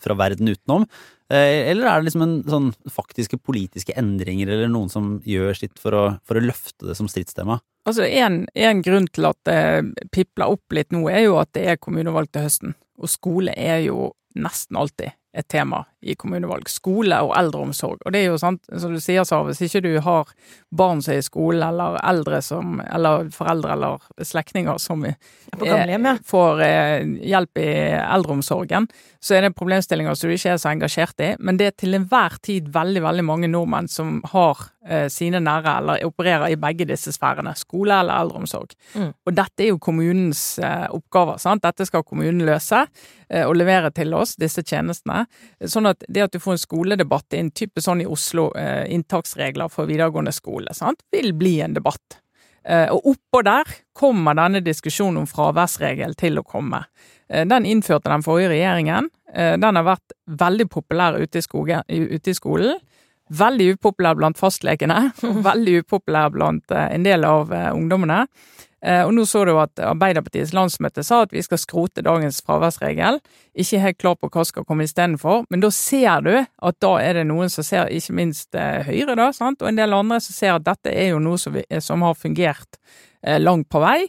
[0.00, 0.86] fra verden utenom?
[1.28, 5.76] Eh, Eller er det liksom en sånn faktiske politiske endringer, eller noen som gjør sitt
[5.78, 7.60] for å, for å løfte det som stridstema?
[7.84, 11.66] Altså, en, en grunn til at det pipler opp litt nå, er jo at det
[11.68, 12.76] er kommunevalg til høsten.
[12.96, 16.68] Og skole er jo nesten alltid et tema i kommunevalg.
[16.70, 18.00] Skole og eldreomsorg.
[18.06, 20.30] Og det er jo sant, som du sier, Sara, hvis ikke du har
[20.74, 26.06] barn som er i skole, eller eldre som Eller foreldre eller slektninger som På gamlehjem,
[26.06, 26.14] ja.
[26.14, 28.88] eh, får eh, hjelp i eldreomsorgen,
[29.20, 31.34] så er det problemstillinger som du ikke er så engasjert i.
[31.38, 34.77] Men det er til enhver tid veldig, veldig mange nordmenn som har eh,
[35.12, 37.54] sine nære, eller opererer i begge disse sfærene.
[37.58, 38.74] Skole eller eldreomsorg.
[38.94, 39.10] Mm.
[39.26, 41.38] Og dette er jo kommunens eh, oppgaver.
[41.42, 41.62] sant?
[41.62, 42.84] Dette skal kommunen løse
[43.28, 45.26] eh, og levere til oss, disse tjenestene.
[45.64, 48.86] Sånn at det at du får en skoledebatt inn, en type sånn i Oslo, eh,
[48.94, 52.20] inntaksregler for videregående skole, sant, vil bli en debatt.
[52.68, 56.82] Eh, og oppå der kommer denne diskusjonen om fraværsregel til å komme.
[57.30, 59.08] Eh, Den innførte den forrige regjeringen.
[59.32, 62.76] Eh, Den har vært veldig populær ute i, skogen, ute i skolen.
[63.28, 68.22] Veldig upopulær blant fastlegene, og veldig upopulær blant eh, en del av eh, ungdommene.
[68.78, 73.20] Eh, Og nå så du at Arbeiderpartiets landsmøte sa at vi skal skrote dagens fraværsregel.
[73.58, 77.20] Ikke helt klar på hva skal komme istedenfor, men da ser du at da er
[77.20, 79.62] det noen som ser, ikke minst Høyre, da, sant?
[79.62, 82.14] og en del andre som ser at dette er jo noe som, vi, som har
[82.18, 82.78] fungert
[83.42, 84.06] langt på vei.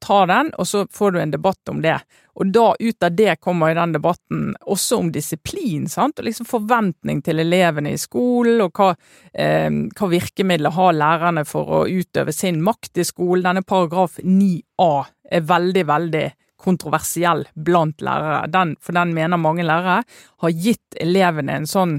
[0.00, 1.98] Ta den, og så får du en debatt om det.
[2.36, 6.48] Og da ut av det kommer jo den debatten også om disiplin, sant, og liksom
[6.48, 8.90] forventning til elevene i skolen, og hva,
[9.32, 13.46] eh, hva virkemidler har lærerne for å utøve sin makt i skolen.
[13.48, 14.90] Denne paragraf 9a
[15.32, 16.26] er veldig, veldig
[16.60, 20.02] kontroversiell blant lærere, den, for den mener mange lærere
[20.42, 21.98] har gitt elevene en sånn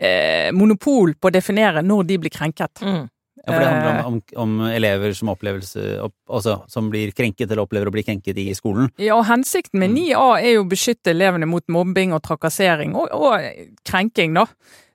[0.00, 2.80] eh, monopol på å definere når de blir krenket.
[2.84, 3.08] Mm.
[3.46, 4.06] Ja, for det handler Eh.
[4.06, 8.36] om, om, om elever som, opp, altså, som blir krenket eller opplever å bli krenket
[8.36, 8.90] i skolen.
[8.98, 9.96] Ja, og hensikten med Mm.
[9.96, 13.40] 9a er jo å beskytte elevene mot mobbing og trakassering, og, og
[13.84, 14.46] krenking, da.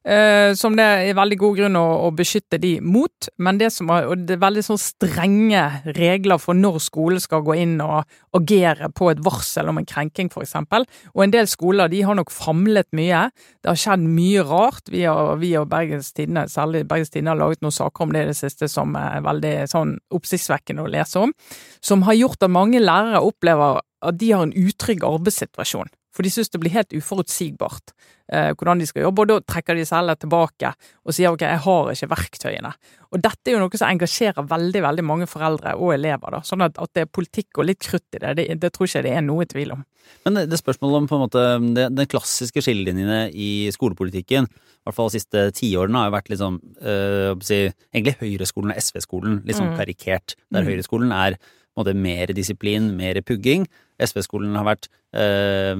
[0.05, 4.11] Eh, som det er veldig god grunn å, å beskytte de mot, men det, er,
[4.21, 5.63] det er veldig sånn strenge
[5.97, 8.05] regler for når skolen skal gå inn og
[8.37, 10.85] agere på et varsel om en krenking, eksempel.
[11.15, 13.23] Og en del skoler de har nok famlet mye.
[13.65, 14.93] Det har skjedd mye rart.
[14.93, 18.27] Vi og, vi og Bergens Tidende, særlig Bergens Tidende, har laget noen saker om det
[18.27, 21.33] i det siste som er veldig sånn oppsiktsvekkende å lese om.
[21.81, 25.89] Som har gjort at mange lærere opplever at de har en utrygg arbeidssituasjon.
[26.15, 27.91] For de synes det blir helt uforutsigbart
[28.31, 30.71] eh, hvordan de skal jobbe, og da trekker de seg heller tilbake
[31.03, 32.71] og sier ok, jeg har ikke verktøyene.
[33.11, 36.37] Og dette er jo noe som engasjerer veldig veldig mange foreldre og elever.
[36.37, 38.87] da, Sånn at, at det er politikk og litt krutt i det, det, det tror
[38.87, 39.83] ikke det er noe tvil om.
[40.25, 41.43] Men det, det spørsmålet om på en måte
[41.75, 46.31] det, den klassiske skillelinjene i skolepolitikken, i hvert fall de siste tiårene, har jo vært
[46.33, 47.61] liksom øh, si,
[47.93, 49.77] egentlig Høyreskolen og SV-skolen litt sånn Mm.
[49.79, 50.35] karikert.
[50.53, 50.69] Der Mm.
[50.69, 51.37] Høyreskolen er
[51.75, 53.65] måte mer disiplin, mer pugging.
[54.01, 55.75] SV-skolen har vært eh,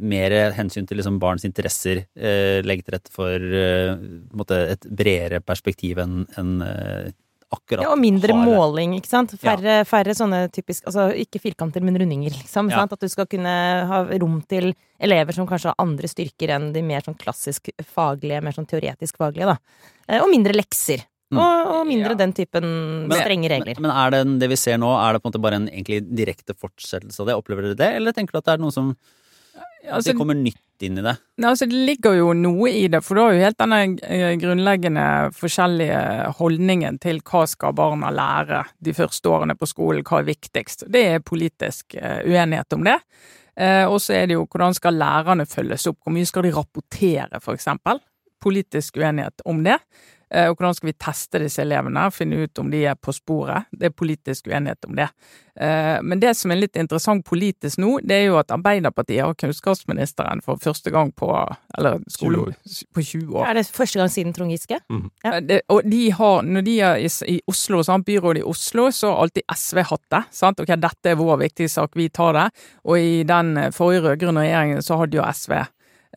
[0.00, 3.94] mer hensyn til liksom barns interesser, eh, legge til rette for eh,
[4.32, 7.10] måte et bredere perspektiv enn en, øh,
[7.52, 9.30] akkurat Ja, og mindre harde- måling, ikke sant.
[9.40, 12.68] Færre, færre sånne typisk Altså ikke firkanter, men rundinger, liksom.
[12.68, 12.82] Ja.
[12.82, 12.92] Sant?
[12.92, 13.48] At du skal kunne
[13.88, 18.42] ha rom til elever som kanskje har andre styrker enn de mer sånn klassisk faglige,
[18.44, 19.56] mer sånn teoretisk faglige, da.
[20.08, 21.04] Eh, Og mindre lekser.
[21.28, 21.38] Mm.
[21.44, 22.20] Og, og mindre Ja.
[22.22, 22.64] den typen
[23.08, 23.74] Men- strenge regler.
[23.76, 25.68] Men, men er det det vi ser nå, er det på en måte bare en
[25.68, 27.36] egentlig direkte fortsettelse av det?
[27.36, 28.94] Opplever dere det, eller tenker du at det er noe som
[29.88, 31.14] Altså, det kommer nytt inn i det?
[31.42, 35.04] Altså, det ligger jo noe i det, for du har jo helt denne eh, grunnleggende
[35.38, 36.00] forskjellige
[36.38, 40.84] holdningen til hva skal barna lære de første årene på skolen, hva er viktigst.
[40.92, 42.98] Det er politisk eh, uenighet om det.
[43.58, 46.52] Eh, og så er det jo hvordan skal lærerne følges opp, hvor mye skal de
[46.58, 48.02] rapportere, for eksempel.
[48.44, 49.78] Politisk uenighet om det.
[50.30, 53.68] Eh, og hvordan skal vi teste disse elevene, finne ut om de er på sporet.
[53.72, 55.08] Det er politisk uenighet om det.
[55.58, 59.34] Eh, men det som er litt interessant politisk nå, det er jo at Arbeiderpartiet har
[59.40, 61.30] kunnskapsministeren for første gang på
[61.78, 62.84] eller skole, 20 år.
[62.94, 63.46] på 20 år.
[63.48, 64.78] Er det første gang siden Trond Giske?
[65.24, 65.32] Ja.
[65.32, 68.90] Eh, Det, og de har, når de er i, i Oslo, sant, byrådet i Oslo,
[68.92, 70.22] så har alltid SV hatt det.
[70.30, 70.60] Sant?
[70.60, 72.46] Ok, dette er vår viktige sak, vi tar det.
[72.84, 75.52] Og i den forrige rød-grønne regjeringen så hadde jo SV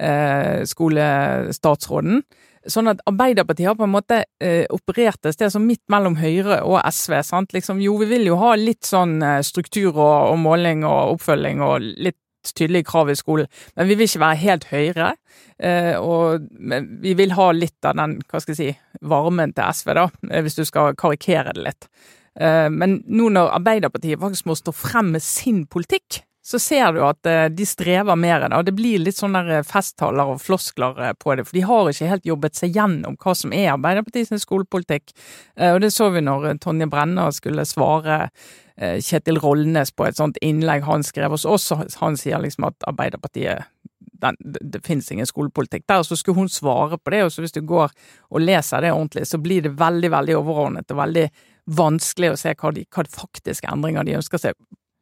[0.02, 2.24] eh, skolestatsråden.
[2.70, 6.60] Sånn at Arbeiderpartiet har på en måte eh, operert et sted som midt mellom Høyre
[6.62, 7.16] og SV.
[7.26, 7.56] sant?
[7.56, 11.64] Liksom, jo, vi vil jo ha litt sånn eh, struktur og, og måling og oppfølging
[11.66, 13.46] og litt tydelige krav i skolen,
[13.78, 15.10] men vi vil ikke være helt Høyre.
[15.62, 16.48] Eh, og
[17.02, 20.42] vi vil ha litt av den, hva skal jeg si, varmen til SV, da, eh,
[20.46, 21.94] hvis du skal karikere det litt.
[22.32, 27.28] Men nå når Arbeiderpartiet faktisk må stå frem med sin politikk, så ser du at
[27.30, 28.48] eh, de strever mer.
[28.50, 28.62] Da.
[28.66, 32.26] Det blir litt sånne festtaler og floskler eh, på det, for de har ikke helt
[32.26, 35.14] jobbet seg gjennom hva som er Arbeiderpartiets skolepolitikk.
[35.56, 38.24] Eh, Og det så vi når eh, Tonje Brenna skulle svare
[38.76, 41.70] eh, Kjetil Rollnes på et sånt innlegg han skrev hos oss.
[42.02, 43.70] Han sier liksom at Arbeiderpartiet
[44.22, 47.32] den, det, det finnes ingen skolepolitikk der, og så skulle hun svare på det, og
[47.34, 47.90] så hvis du går
[48.30, 51.24] og leser det ordentlig, så blir det veldig, veldig overordnet og veldig
[51.78, 54.58] vanskelig å se hva de, hva faktiske endringer de ønsker seg,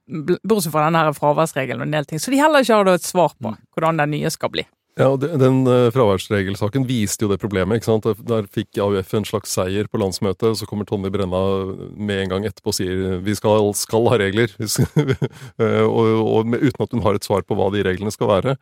[0.10, 2.19] bortsett fra denne fraværsregelen og en del ting.
[2.22, 4.65] Så de heller ikke har et svar på hvordan den nye skal bli.
[5.00, 7.80] Ja, og Den eh, fraværsregelsaken viste jo det problemet.
[7.80, 8.08] ikke sant?
[8.28, 11.39] Der fikk AUF en slags seier på landsmøtet, og så kommer Tonje Brenna
[11.95, 14.52] med en gang etterpå og sier vi skal, skal ha regler,
[15.60, 18.58] Eh, og, og uten at hun har et svar på hva de reglene skal være.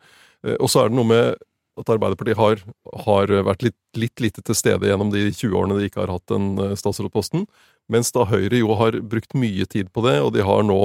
[0.46, 1.42] Eh, Og så er det noe med
[1.78, 2.62] at Arbeiderpartiet har,
[3.06, 6.26] har vært litt, litt lite til stede gjennom de 20 årene de ikke har hatt
[6.30, 7.46] den statsrådposten,
[7.90, 10.80] mens da Høyre jo har brukt mye tid på det, og de har nå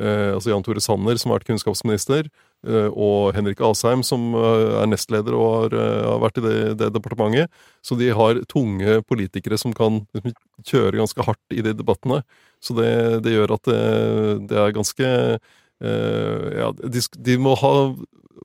[0.00, 2.28] altså Jan Tore Sanner, som har vært kunnskapsminister,
[2.66, 6.54] eh, og Henrik Asheim, som eh, er nestleder og har, eh, har vært i det,
[6.80, 7.62] det departementet.
[7.84, 10.36] Så de har tunge politikere som kan liksom,
[10.66, 12.22] kjøre ganske hardt i de debattene.
[12.60, 12.92] Så det,
[13.24, 13.82] det gjør at det,
[14.50, 17.74] det er ganske eh, Ja, de, de må ha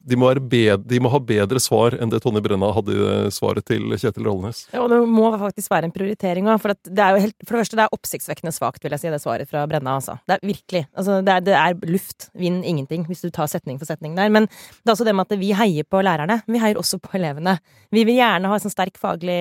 [0.01, 3.31] de, må være bed, de må ha bedre svar enn det Tonje Brenna hadde i
[3.33, 4.65] svaret til Kjetil Rollenes.
[4.73, 6.61] Ja, og det må faktisk være en prioritering òg.
[6.63, 7.07] For, det
[7.45, 9.97] for det første, det er oppsiktsvekkende svakt, vil jeg si, det svaret fra Brenna.
[9.99, 10.17] Altså.
[10.27, 10.83] Det er virkelig.
[10.95, 14.31] Altså, det, er, det er luft, vind, ingenting, hvis du tar setning for setning der.
[14.33, 16.41] Men det er også det med at vi heier på lærerne.
[16.49, 17.57] Vi heier også på elevene.
[17.95, 19.39] Vi vil gjerne ha en sånn sterk faglig,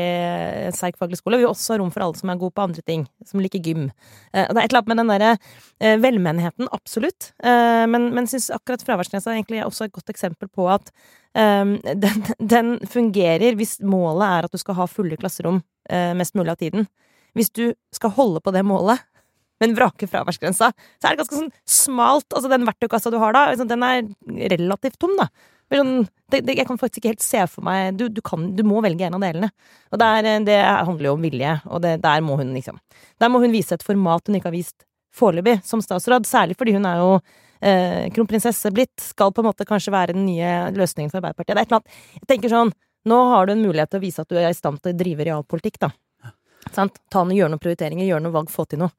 [0.76, 1.40] sterk faglig skole.
[1.40, 3.62] Vi vil også ha rom for alle som er gode på andre ting, som liker
[3.64, 3.88] gym.
[4.32, 7.32] Eh, det er et eller annet med den derre eh, velmenenheten, absolutt.
[7.42, 10.90] Eh, men, men syns akkurat fraværsgrensa egentlig er også et godt eksempel på at
[11.36, 16.36] um, den, den, fungerer hvis målet er at du skal ha fulle klasserom uh, mest
[16.38, 16.88] mulig av tiden.
[17.34, 19.02] Hvis du skal holde på det målet,
[19.62, 22.28] men vrake fraværsgrensa, så er det ganske sånn smalt.
[22.32, 24.06] Altså, den verktøykassa du har da, altså, den er
[24.54, 25.30] relativt tom, da.
[25.72, 29.06] Sånn, jeg kan faktisk ikke helt se for meg Du, du, kan, du må velge
[29.06, 29.48] en av delene.
[29.90, 32.78] Og der, det handler jo om vilje, og det, der må hun liksom
[33.22, 36.74] Der må hun vise et format hun ikke har vist foreløpig som statsråd, særlig fordi
[36.76, 37.10] hun er jo
[37.60, 41.54] eh, kronprinsesse blitt, skal på en måte kanskje være den nye løsningen for Arbeiderpartiet.
[41.54, 44.04] Det er et eller annet Jeg tenker sånn Nå har du en mulighet til å
[44.06, 45.90] vise at du er i stand til å drive realpolitikk, da.
[46.72, 46.94] Sant?
[47.12, 48.94] Ta noe, gjør noen prioriteringer, gjør noe valg, få til noe.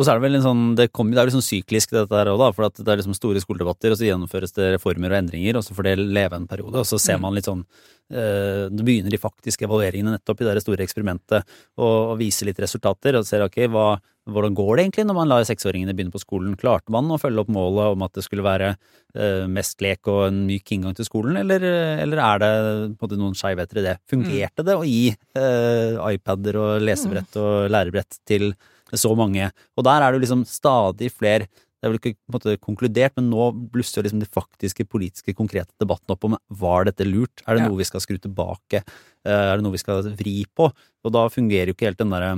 [0.00, 2.30] Og så er det vel en sånn, det, kom, det er liksom syklisk dette her
[2.32, 5.58] òg, for at det er liksom store skoledebatter, og så gjennomføres det reformer og endringer,
[5.60, 7.26] og så får det leve en periode, og så ser mm.
[7.26, 7.66] man litt sånn
[8.08, 12.64] eh, Det begynner de faktiske evalueringene nettopp i det store eksperimentet, og, og viser litt
[12.64, 13.90] resultater, og ser ok, hva,
[14.32, 16.56] hvordan går det egentlig når man lar seksåringene begynne på skolen?
[16.60, 20.30] Klarte man å følge opp målet om at det skulle være uh, mest lek og
[20.30, 21.64] en myk inngang til skolen, eller,
[22.00, 23.96] eller er det på en måte noen skeivheter i det?
[24.08, 24.68] Fungerte mm.
[24.70, 27.40] det å gi uh, iPader og lesebrett mm.
[27.44, 28.54] og lærebrett til
[28.98, 29.50] så mange?
[29.78, 31.46] Og der er det jo liksom stadig flere
[31.80, 35.32] det er vel ikke på en måte konkludert, men nå blusser liksom de faktiske politiske,
[35.32, 37.70] konkrete debattene opp om var dette lurt, er det ja.
[37.70, 38.82] noe vi skal skru tilbake,
[39.24, 40.68] eh, er det noe vi skal vri på?
[40.68, 42.34] Og da fungerer jo ikke helt den derre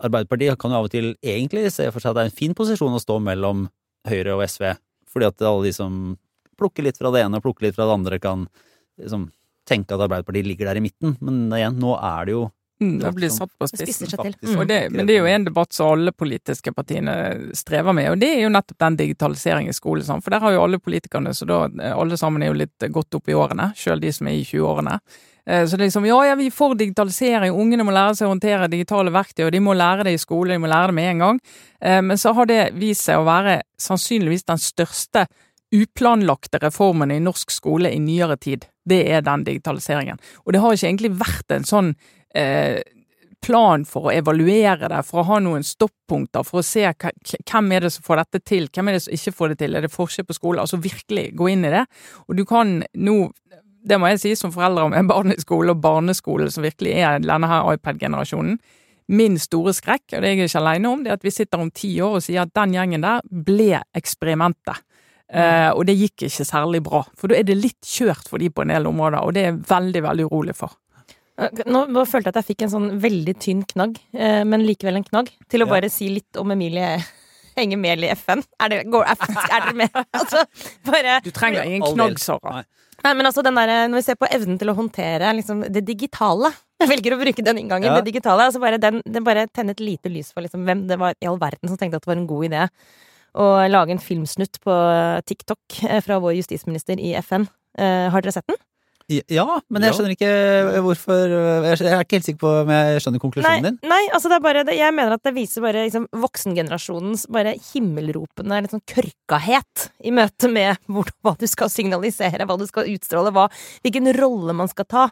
[0.00, 2.54] Arbeiderpartiet kan jo av og til egentlig se for seg at det er en fin
[2.56, 3.66] posisjon å stå mellom
[4.08, 4.70] Høyre og SV,
[5.10, 5.98] fordi at alle de som
[6.56, 8.46] plukker litt fra det ene og plukker litt fra det andre, kan
[9.00, 9.26] liksom
[9.68, 11.18] tenke at Arbeiderpartiet ligger der i midten.
[11.20, 12.46] Men igjen, nå er det jo
[12.80, 14.08] Mm, det blir satt på spissen.
[14.42, 14.66] Mm.
[14.68, 17.14] Det, men det er jo en debatt som alle politiske partiene
[17.56, 20.06] strever med, og det er jo nettopp den digitaliseringen i skolen.
[20.06, 20.22] Sånn.
[20.24, 23.28] For der har jo alle politikerne, så da alle sammen er jo litt godt opp
[23.28, 24.96] i årene, sjøl de som er i 20-årene.
[25.46, 28.34] Eh, så det er liksom, ja, ja, vi får digitalisering, ungene må lære seg å
[28.34, 31.12] håndtere digitale verktøy, og de må lære det i skole, de må lære det med
[31.12, 31.40] en gang.
[31.80, 35.26] Eh, men så har det vist seg å være sannsynligvis den største
[35.70, 38.66] uplanlagte reformen i norsk skole i nyere tid.
[38.90, 40.18] Det er den digitaliseringen.
[40.44, 41.92] Og det har ikke egentlig vært en sånn
[42.34, 42.80] eh,
[43.40, 47.86] plan for å evaluere det, for å ha noen stoppunkter, for å se hvem er
[47.86, 49.92] det som får dette til, hvem er det som ikke får det til, er det
[49.94, 50.64] forskjell på skole?
[50.64, 51.86] Altså virkelig gå inn i det.
[52.28, 53.20] Og du kan nå
[53.80, 57.22] det må jeg si som foreldre med barn i skole og barneskole, som virkelig er
[57.24, 58.58] denne her iPad-generasjonen.
[59.10, 61.62] Min store skrekk, og det er jeg ikke alene om, det er at vi sitter
[61.62, 64.84] om ti år og sier at den gjengen der ble eksperimentet.
[65.30, 68.50] Uh, og det gikk ikke særlig bra, for da er det litt kjørt for de
[68.50, 70.74] på en del områder, og det er veldig, veldig urolig for.
[71.66, 75.00] Nå, nå, følte jeg at jeg fikk en sånn veldig tynn knagg, uh, men likevel
[75.00, 75.72] en knagg, til å ja.
[75.72, 76.98] bare si litt om Emilie
[77.58, 78.44] Henger Mehl i FN.
[78.60, 80.00] Er, det, går, er, er dere med?
[80.20, 80.44] Altså,
[80.86, 82.62] bare Du trenger ingen knagg, Sara.
[83.00, 85.86] Nei, men altså den der, Når vi ser på evnen til å håndtere liksom, det
[85.88, 86.50] digitale
[86.82, 87.90] Jeg velger å bruke den inngangen.
[87.90, 87.98] Ja.
[88.00, 90.96] Det digitale, altså bare den, den bare tenner et lite lys for liksom, hvem det
[91.00, 92.68] var i all verden som tenkte at det var en god idé
[93.38, 94.76] å lage en filmsnutt på
[95.28, 97.46] TikTok eh, fra vår justisminister i FN.
[97.78, 98.58] Uh, har dere sett den?
[99.10, 103.22] Ja, men jeg skjønner ikke hvorfor Jeg er ikke helt sikker på om jeg skjønner
[103.22, 103.78] konklusjonen din.
[103.90, 108.60] Nei, altså det er bare Jeg mener at det viser bare liksom, voksengenerasjonens bare himmelropende
[108.70, 113.48] sånn kørkahet i møte med hvor, hva du skal signalisere, hva du skal utstråle, hva,
[113.84, 115.08] hvilken rolle man skal ta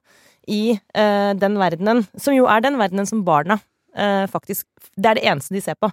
[0.49, 2.05] i uh, den verdenen.
[2.17, 5.81] Som jo er den verdenen som barna uh, faktisk Det er det eneste de ser
[5.81, 5.91] på.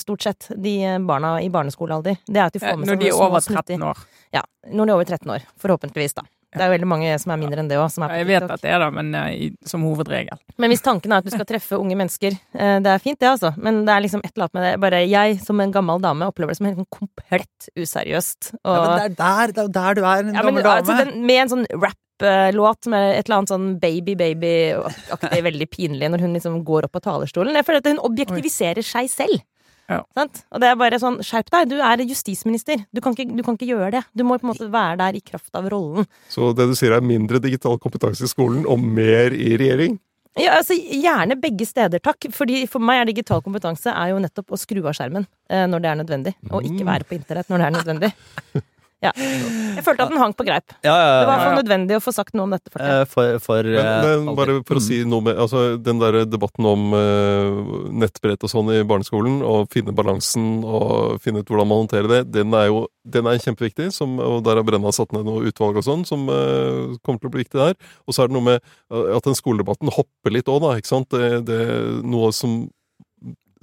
[0.00, 0.72] Stort sett, de
[1.04, 2.16] barna i barneskolealder.
[2.24, 3.98] Det er at de får med seg Når de er over 13 år.
[4.32, 4.40] Ja.
[4.72, 5.44] Når de er over 13 år.
[5.60, 6.24] Forhåpentligvis, da.
[6.56, 7.92] Det er veldig mange som er mindre enn det òg.
[8.10, 9.28] Jeg vet at det er det, men uh,
[9.68, 10.40] som hovedregel.
[10.62, 13.28] Men hvis tanken er at du skal treffe unge mennesker, uh, det er fint det,
[13.34, 13.52] altså.
[13.60, 14.72] Men det er liksom et eller annet med det.
[14.86, 18.54] Bare jeg som en gammel dame opplever det som helt sånn komplett useriøst.
[18.62, 18.72] Og...
[18.72, 20.82] Ja, men det er der, det er der du er, en ja, gammel men, dame.
[20.82, 26.24] Altså, den, med en sånn rap-låt med et eller annet sånn baby-baby-aktig, veldig pinlig, når
[26.24, 27.58] hun liksom går opp på talerstolen.
[27.58, 29.44] Jeg føler at hun objektiviserer seg selv.
[29.90, 30.00] Ja.
[30.18, 32.82] Og det er bare sånn, skjerp deg, du er justisminister.
[32.94, 34.02] Du kan, ikke, du kan, ikke, gjøre det.
[34.16, 36.08] Du må på en måte være der i kraft av rollen.
[36.32, 39.98] Så det du sier er mindre digital kompetanse i skolen og mer i regjering?
[40.36, 42.28] Ja, altså Gjerne begge steder, takk.
[42.34, 45.84] Fordi For meg er digital kompetanse er jo nettopp å skru av skjermen eh, når
[45.84, 46.34] det er nødvendig.
[46.50, 46.90] Og ikke mm.
[46.90, 48.16] være på internett når det er nødvendig.
[49.04, 50.72] Jeg følte at den hang på greip.
[50.82, 51.44] Ja, ja, Det var ja.
[51.44, 52.70] fall nødvendig å få sagt noe om dette.
[52.80, 54.86] Eh, For, for Men, eh, men bare for å Mm.
[54.86, 59.68] si noe med altså, Den der debatten om uh, nettbrett og sånn i barneskolen, og
[59.70, 63.92] finne balansen og finne ut hvordan man håndterer det, den er jo den er kjempeviktig.
[63.92, 67.28] Som, og der har Brenna satt ned noe utvalg og sånn, som uh, kommer til
[67.28, 67.76] å bli viktig der.
[68.08, 68.58] Og så er det noe med
[68.90, 70.72] eh, at den skoledebatten hopper litt òg, da.
[70.80, 71.10] Ikke sant?
[71.12, 71.60] Det, det,
[72.02, 72.64] noe som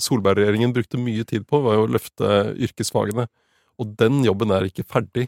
[0.02, 3.28] Solberg-regjeringen brukte mye tid på, var jo å løfte yrkesfagene.
[3.82, 5.28] Og den jobben er ikke ferdig.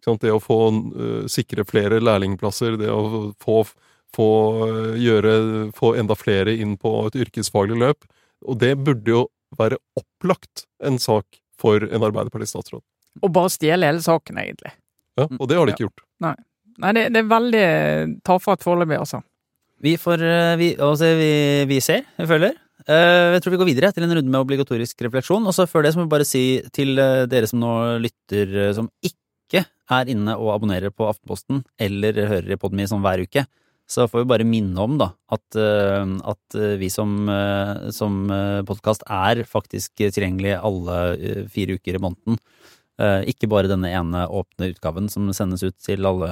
[0.00, 0.22] Ikke sant?
[0.24, 3.62] Det å få uh, sikre flere lærlingplasser, det å få,
[4.16, 4.30] få
[4.66, 5.34] eh, gjøre
[5.76, 8.08] Få enda flere inn på et yrkesfaglig løp.
[8.48, 9.24] Og det burde jo
[9.58, 12.82] være opplagt en sak for en Arbeiderparti-statsråd.
[13.20, 14.72] Og bare stjele hele saken, egentlig.
[15.18, 16.04] Ja, og det har de ikke gjort.
[16.80, 17.66] Nei, det, det er veldig
[18.24, 19.20] tafatt foreløpig, altså.
[19.80, 21.32] Vi får eh, vi, altså, vi,
[21.68, 22.56] vi ser, vi følger.
[22.88, 25.46] Eh, Jeg tror vi går videre til en runde med obligatorisk refleksjon.
[25.46, 28.54] Og så før det så må vi bare si til eh, dere som nå lytter,
[28.68, 33.24] eh, som ikke er inne og abonnerer på Aftenposten eller hører i Podme sånn hver
[33.26, 33.44] uke,
[33.90, 37.26] så får vi bare minne om da, at, at vi som,
[37.90, 38.20] som
[38.68, 41.00] podkast er faktisk tilgjengelig alle
[41.50, 42.38] fire uker i måneden.
[43.26, 46.30] Ikke bare denne ene åpne utgaven som sendes ut til alle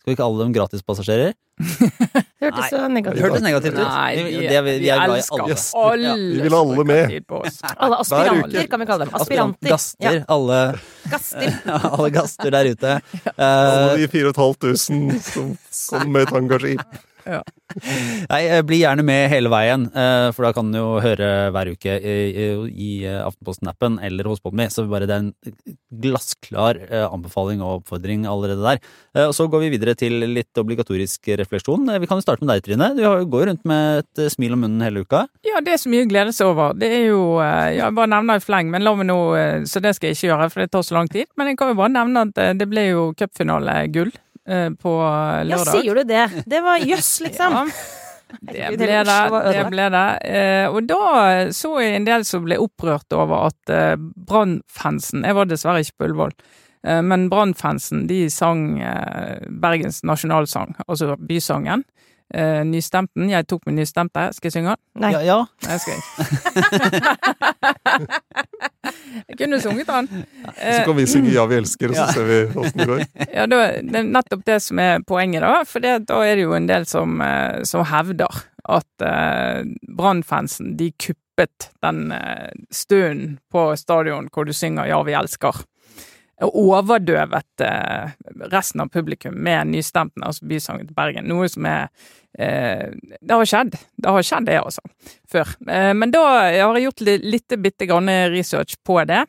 [0.00, 1.34] Skal vi ikke alle dem gratispassasjerer?
[1.60, 3.24] Det hørtes så negativt ut.
[3.26, 3.82] hørtes negativt ut.
[3.84, 5.56] Nei, Vi- vi, det er vi- vi er glad i elsker alle.
[5.92, 7.24] Alle Vi vil alle med.
[7.76, 9.14] Alle aspiranter, kan vi kalle dem.
[9.20, 9.68] Aspiranter.
[9.68, 11.60] gaster, Ja, alle, gaster.
[11.98, 12.94] alle gaster der ute.
[13.36, 15.56] Alle Eh, de 4500 som
[15.90, 16.80] kom med tangaskip.
[18.32, 21.70] nei, eh, bli gjerne med hele veien, eh, for da kan du jo høre hver
[21.70, 24.66] uke i, eh, Aftenposten-appen eller hos Podmy.
[24.72, 28.80] Så bare det er en glassklar anbefaling og oppfordring allerede der.
[29.28, 31.88] Og så går vi videre til litt obligatorisk refleksjon.
[32.00, 32.90] Vi kan jo starte med deg, Trine.
[32.96, 35.24] Du går rundt med et smil om munnen hele uka.
[35.46, 36.74] Ja, det er så mye å glede seg over.
[36.78, 39.18] Det er jo Jeg bare nevner i fleng, men la meg nå
[39.68, 41.30] Så det skal jeg ikke gjøre, for det tar så lang tid.
[41.36, 44.12] Men jeg kan jo bare nevne at det ble jo cupfinale-gull
[44.80, 45.50] på lørdag.
[45.52, 46.26] Ja, sier du det?
[46.50, 47.58] Det var jøss, liksom.
[48.54, 49.18] Ja, det ble det.
[49.50, 50.06] Det, ble det.
[50.30, 51.04] Eh, og da
[51.56, 55.98] så jeg en del som ble opprørt over at eh, Brann-fansen Jeg var dessverre ikke
[55.98, 56.34] på Ullevål.
[56.86, 61.84] Eh, men Brann-fansen de sang eh, Bergens nasjonalsang, altså bysangen.
[62.34, 63.30] Eh, nystemten.
[63.30, 64.28] Jeg tok min nystemte.
[64.36, 65.02] Skal jeg synge den?
[65.02, 65.10] Nei.
[65.16, 65.38] Ja, ja.
[65.66, 66.02] Nei, skal jeg.
[69.28, 70.08] jeg kunne sunget den.
[70.54, 72.12] Så kan vi synge 'Ja, vi elsker', og så Ja.
[72.12, 73.00] ser vi åssen det går.
[73.34, 75.64] Ja, da, det er nettopp det som er poenget, da.
[75.64, 79.64] For det, da er det jo en del som, eh, som hevder at uh,
[79.96, 85.64] Brann-fansen de kuppet den eh, stunden på stadion hvor du synger 'Ja, vi elsker'.
[86.46, 88.12] Overdøvet eh,
[88.48, 91.28] resten av publikum med nystemten, altså bysangen til Bergen.
[91.28, 91.88] Noe som er
[92.38, 92.88] eh,
[93.20, 93.76] Det har skjedd.
[93.76, 94.80] Det har skjedd, det, altså.
[95.30, 95.52] Før.
[95.68, 99.26] Eh, men da har jeg gjort litt, litt bitte grann research på det.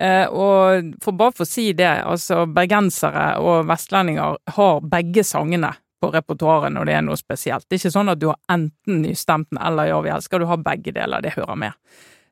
[0.00, 5.72] Eh, og for bare for å si det, altså bergensere og vestlendinger har begge sangene
[5.98, 7.66] på repertoaret når det er noe spesielt.
[7.66, 10.38] Det er ikke sånn at du har enten nystemten eller Ja, vi elsker.
[10.38, 11.74] Du har begge deler, det hører med.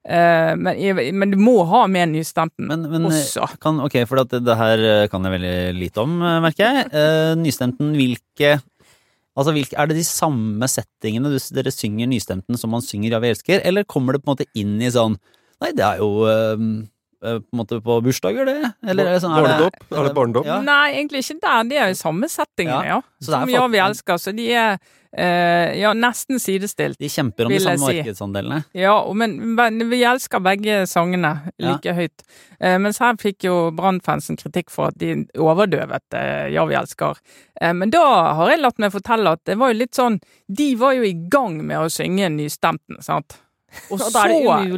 [0.07, 0.79] Eh, men,
[1.19, 3.49] men du må ha med nystemten Men, men også.
[3.59, 7.07] kan, ok, for det, det her eh, kan jeg veldig lite om, eh, merker jeg.
[7.45, 8.57] Nystemten, hvilke
[9.37, 13.23] Altså, hvilke, Er det de samme settingene du, dere synger nystemten som man synger Ja,
[13.25, 15.19] vi elsker, eller kommer det på en måte inn i sånn
[15.61, 16.23] Nei, det er jo
[17.27, 18.73] på en måte på bursdager, det?
[18.87, 19.81] Eller er det sånn er det- Barnedåp?
[19.91, 20.47] Er det barnedåp?
[20.47, 20.61] Ja.
[20.63, 21.65] Nei, egentlig ikke der.
[21.71, 23.01] De er jo samme settingene, ja.
[23.21, 24.19] Så det er Som Ja, vi elsker.
[24.23, 24.79] Så de er
[25.17, 26.99] eh, ja, nesten sidestilt.
[26.99, 28.03] De kjemper om de samme si.
[28.03, 28.65] markedsandelene.
[28.77, 32.25] Ja, men, men vi elsker begge sangene like høyt.
[32.61, 37.17] Eh, mens her fikk jo Brann-fansen kritikk for at de overdøvet eh, Ja, vi elsker.
[37.61, 38.05] Eh, men da
[38.37, 41.15] har jeg latt meg fortelle at det var jo litt sånn De var jo i
[41.33, 43.41] gang med å synge nystemten, sant.
[43.91, 44.23] Og, Og så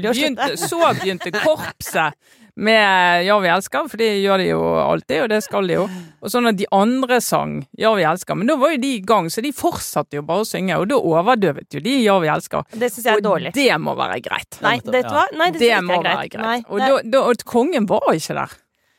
[0.00, 2.16] begynte, så begynte korpset
[2.58, 5.84] med Ja, vi elsker, for det gjør de jo alltid, og det skal de jo.
[6.18, 9.02] Og sånn at de andre sang Ja, vi elsker, men da var jo de i
[9.06, 12.30] gang, så de fortsatte jo bare å synge, og da overdøvet jo de Ja, vi
[12.32, 12.66] elsker.
[12.74, 13.52] Det syns jeg er dårlig.
[13.54, 14.60] Og det må være greit.
[14.64, 15.26] Nei, det, ja.
[15.38, 16.38] Nei, det Det synes jeg må ikke er være greit.
[16.38, 16.70] Greit.
[16.70, 18.56] Og, da, da, og kongen var ikke der.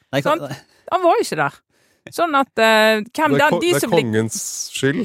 [0.09, 0.45] Nei, kan,
[0.89, 1.59] Han var ikke der.
[2.15, 4.39] Sånn at uh, hvem Det er, ko de det er som blir kongens
[4.73, 5.03] skyld.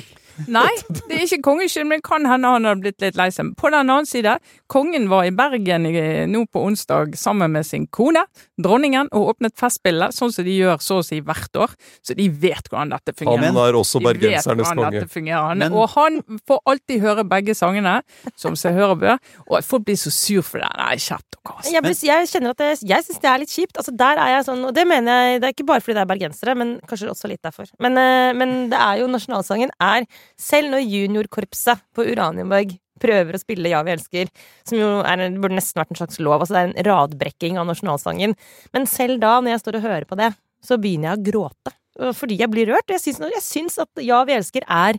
[0.51, 0.70] Nei,
[1.09, 3.53] det er ikke kongens skyld, men kan hende han hadde blitt litt lei seg.
[3.61, 4.37] På den annen side,
[4.73, 5.94] kongen var i Bergen i,
[6.31, 8.25] nå på onsdag sammen med sin kone,
[8.61, 11.75] dronningen, og åpnet Festspillet, sånn som de gjør så å si hvert år.
[12.05, 13.47] Så de vet hvordan dette fungerer.
[13.49, 15.35] Han er også bergensernes konge.
[15.35, 18.01] Han, Men- og han får alltid høre begge sangene,
[18.37, 19.18] som seg hør og bør.
[19.49, 20.70] Og folk blir så sur for det.
[20.79, 21.73] Nei, kjapt dere, altså.
[21.73, 23.79] Jeg, jeg kjenner at det, jeg syns det er litt kjipt.
[23.81, 26.03] Altså, der er jeg sånn, og det mener jeg Det er ikke bare fordi det
[26.05, 27.68] er bergensere, men kanskje også litt derfor.
[27.81, 30.07] Men, eh, men det er jo nasjonalsangen er
[30.41, 34.31] Selv når juniorkorpset på Uranienborg prøver å spille Ja, vi elsker,
[34.67, 37.68] som jo er, burde nesten vært en slags lov, altså det er en radbrekking av
[37.68, 38.37] nasjonalsangen,
[38.75, 40.31] men selv da, når jeg står og hører på det,
[40.64, 41.75] så begynner jeg å gråte.
[42.16, 42.89] Fordi jeg blir rørt.
[42.89, 44.99] Og jeg syns, jeg syns at Ja, vi elsker er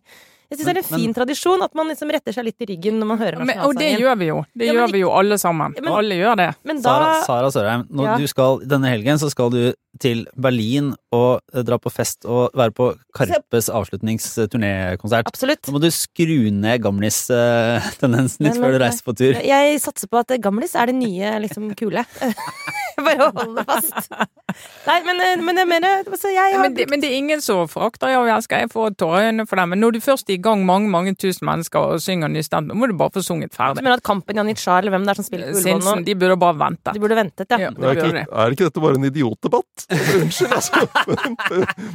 [0.50, 2.66] Jeg syns det er en Men- fin tradisjon at man liksom retter seg litt i
[2.66, 3.66] ryggen når man hører nasjonalsangen.
[3.70, 4.46] og det gjør vi jo.
[4.56, 5.74] Det Ja, gjør vi jo alle sammen.
[5.82, 6.56] Men- alle gjør det.
[6.64, 8.18] Men da Sara, Sara Sørheim, når Ja.
[8.18, 12.52] du skal, denne helgen så skal du til Berlin og eh, dra på fest og
[12.54, 15.24] være på Karpes avslutningsturnékonsert.
[15.26, 15.62] Absolutt.
[15.68, 19.34] Nå må du skru ned gamlis-tendensen litt Men- før du reiser på tur.
[19.42, 22.06] Jeg satser på at gamlis er det nye liksom kule.
[23.06, 24.12] Bare holder fast.
[24.86, 27.42] Nei, men, eh, men jeg mener altså, jeg har men, det, men det er ingen
[27.44, 29.66] som forakter jeg og elsker, jeg får tårer i øynene for det.
[29.74, 32.88] Men når du først er i gang mange mange tusen mennesker og synger nystemt, må
[32.88, 33.82] du bare få sunget ferdig.
[33.82, 36.16] Du mener at Kampen Janitsjar, eller hvem det er som spiller på Ullevål nå, de
[36.22, 36.94] burde bare vente.
[36.96, 37.60] de burde ventet, ja.
[37.66, 37.72] Ja.
[37.76, 38.26] Er ikke, det.
[38.32, 39.88] er ikke dette bare en idiotdebatt?
[40.22, 40.86] Unnskyld, altså.
[41.10, 41.36] Men,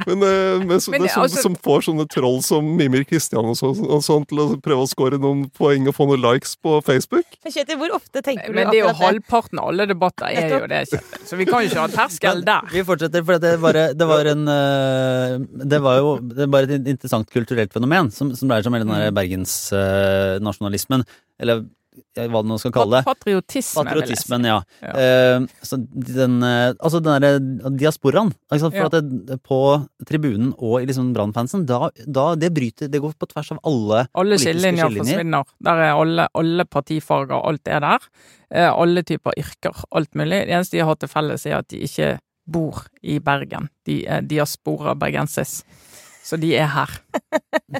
[0.05, 3.47] men, eh, men så, Men det, som, altså- som får sånne troll som Mimir Kristian
[3.51, 6.53] og, så, og sånn til å prøve å score noen poeng og få noen likes
[6.61, 7.25] på Facebook.
[7.45, 10.55] Men Kjetil, hvor ofte tenker du Men det er jo halvparten av alle debatter er
[10.59, 10.83] jo det.
[11.29, 12.69] Så vi kan jo ikke ha terskel der.
[12.73, 15.35] Vi fortsetter, for det var, det var en eh,
[15.73, 18.89] Det var jo det var et interessant kulturelt fenomen som, som dreier seg om hele
[18.89, 21.05] den bergensnasjonalismen,
[21.41, 21.69] eller eh,
[22.15, 23.05] hva det nå skal kalle det.
[23.07, 24.13] Patriotisme, vil jeg si.
[24.15, 24.57] Patriotismen, ja.
[24.81, 24.93] Ja.
[25.41, 28.31] Uh, så den, uh, altså den derre diasporaen.
[28.51, 28.75] ikke sant?
[28.77, 28.89] For Ja.
[28.91, 29.59] at det, på
[30.07, 34.05] tribunen og i liksom Brann-fansen, da, da det bryter Det går på tvers av alle
[34.15, 35.21] Alle politiske skillelinjer skillelinjer.
[35.21, 35.43] forsvinner.
[35.67, 38.09] Der er alle, alle partifarger, alt er der.
[38.53, 40.45] Uh, alle typer yrker, alt mulig.
[40.47, 42.19] Det eneste de har til felles, er at de ikke
[42.51, 43.69] bor i Bergen.
[43.85, 45.61] De er diaspora bergensis.
[46.23, 46.89] Så de er her.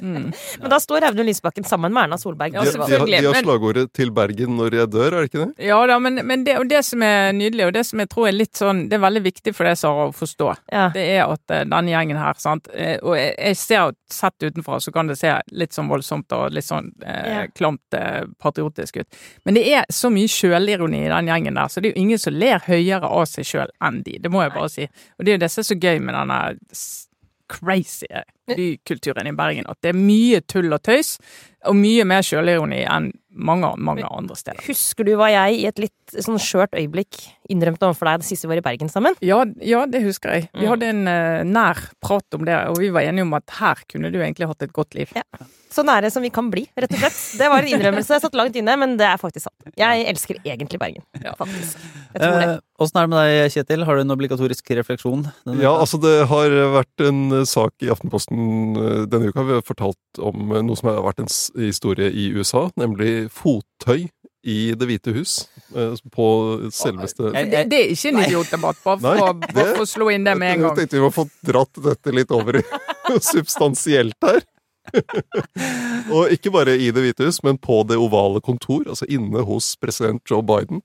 [0.02, 0.30] Mm.
[0.60, 2.54] Men da står Audun Lysbakken sammen med Erna Solberg.
[2.56, 5.42] Ja, De, de, har- de har slagordet 'Til Bergen når jeg dør', er det ikke
[5.44, 5.66] det?
[5.66, 8.28] Ja da, men, men det, og det som er nydelig, og det som jeg tror
[8.28, 10.48] er litt sånn Det er veldig viktig for deg, Sara, å forstå.
[10.72, 10.86] Ja.
[10.96, 14.80] Det er at eh, denne gjengen her, sant eh, Og jeg, jeg ser sett utenfra,
[14.80, 17.46] så kan det se litt sånn voldsomt og litt sånn eh, Ja.
[17.54, 19.20] klamt eh, patriotisk ut.
[19.44, 22.18] Men det er så mye sjølironi i den gjengen der, så det er jo ingen
[22.18, 24.16] som ler høyere av seg sjøl enn de.
[24.18, 24.88] Det må jeg bare si.
[25.18, 26.56] Og det er jo det som er så gøy med denne
[27.48, 28.06] crazy
[28.50, 31.16] bykulturen i Bergen, at det er mye tull og tøys,
[31.68, 34.58] og mye mer sjølironi enn mange, mange andre steder.
[34.66, 37.20] Husker du hva jeg i et litt sånn skjørt øyeblikk
[37.54, 39.14] innrømte overfor deg det siste vi var i Bergen sammen?
[39.24, 40.48] Ja, ja, det husker jeg.
[40.52, 40.68] Vi Mm.
[40.72, 44.10] hadde en uh, nær prat om det, og vi var enige om at her kunne
[44.12, 45.08] du egentlig hatt et godt liv.
[45.16, 45.22] Ja.
[45.72, 47.38] Så nære som vi kan bli, rett og slett.
[47.40, 48.12] Det var en innrømmelse.
[48.18, 49.70] Jeg satt langt inne, men det er faktisk sant.
[49.80, 51.02] Jeg elsker egentlig Bergen.
[51.24, 51.32] Ja.
[51.38, 51.78] Faktisk.
[52.12, 52.48] Jeg tror det.
[52.50, 53.84] Eh, Åssen er det med deg, Kjetil?
[53.86, 55.22] Har du en obligatorisk refleksjon?
[55.62, 58.31] Ja, altså det har vært en eh, sak i Aftenposten
[58.78, 59.40] eh, denne uka.
[59.42, 61.30] har Vi fortalt om eh, noe som har vært en
[61.62, 64.08] historie i USA, nemlig fottøy
[64.42, 65.48] i Det hvite hus.
[65.76, 66.26] eh, På
[66.74, 69.02] selveste Det, det er ikke en idiotdebatt, bare
[69.54, 70.76] bare for å slå inn det med en Jeg gang.
[70.80, 72.64] tenkte vi må få dratt dette litt over i
[73.32, 74.42] substansielt her.
[76.12, 79.76] og ikke bare i Det hvite hus, men på det ovale kontor, altså inne hos
[79.80, 80.82] president Joe Biden.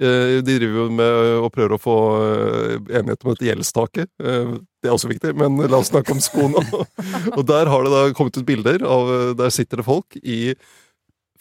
[0.00, 4.06] Eh, De driver jo med å prøve å få eh, enighet om et gjeldstake.
[4.22, 6.62] Eh, Det er også viktig, men la oss snakke om skoene.
[7.36, 10.54] Og der har det da kommet ut bilder av eh, Der sitter det folk i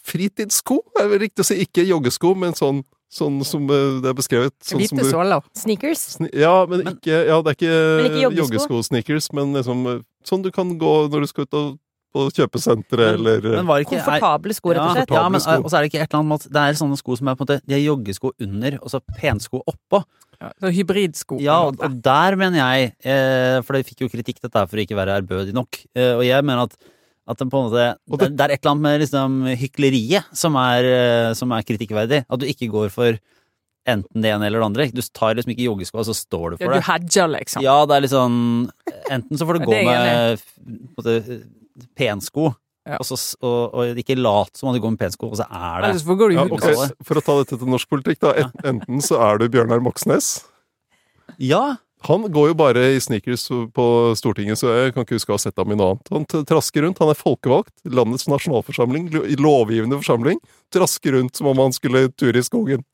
[0.10, 1.60] fritidssko, er det vel riktig å si.
[1.66, 2.82] Ikke joggesko, men sånn,
[3.14, 4.56] sånn som eh, det er beskrevet.
[4.66, 5.44] Sånn du- såler.
[5.58, 6.06] Sneakers.
[6.18, 7.76] Sni- Ja, men, ikke, ja, det er ikke,
[8.08, 8.40] ikke joggesko?
[8.44, 11.78] joggesko-sneakers, men liksom eh, sånn du kan gå når du skal ut og,
[12.14, 15.12] på kjøpesenteret, eller eh, Men var det ikke, Komfortable sko, rett og slett.
[15.14, 16.98] ja, men, og så er det ikke et eller annet med at det er sånne
[17.02, 20.04] sko som er på en måte De er joggesko under, og så pensko oppå.
[20.40, 21.38] Ja, så hybridsko.
[21.44, 24.86] Ja, og, og der mener jeg eh, For det fikk jo kritikk dette for å
[24.86, 25.82] ikke være ærbødig nok.
[26.00, 26.78] Eh, og jeg mener at,
[27.30, 30.32] at det, på en måte, det, det- det er et eller annet med liksom hykleriet
[30.34, 32.24] som er, eh, som er kritikkverdig.
[32.32, 33.20] At du ikke går for
[33.90, 34.88] enten det ene eller det andre.
[34.96, 37.64] Du tar liksom ikke joggesko, og så står du for Ja, for du hedger, liksom.
[37.66, 38.36] Ja, det er litt sånn
[39.10, 41.40] Enten så får du gå det med på en måte,
[41.98, 42.54] pensko,
[42.90, 42.96] Ja.
[42.98, 45.84] og, så, og, og ikke lat som om du går med pensko, og så er
[45.84, 46.74] det Nei, så går du ja, okay.
[47.06, 48.48] For å ta dette til norsk politikk, da.
[48.66, 50.32] Enten så er du Bjørnar Moxnes.
[51.38, 51.78] Ja!
[52.08, 53.44] Han går jo bare i sneakers
[53.76, 56.12] på Stortinget, så jeg kan ikke huske å ha sett ham i noe annet.
[56.16, 59.10] Han trasker rundt, han er folkevalgt, landets nasjonalforsamling,
[59.44, 60.40] lovgivende forsamling.
[60.72, 62.86] Trasker rundt som om han skulle ture i skogen.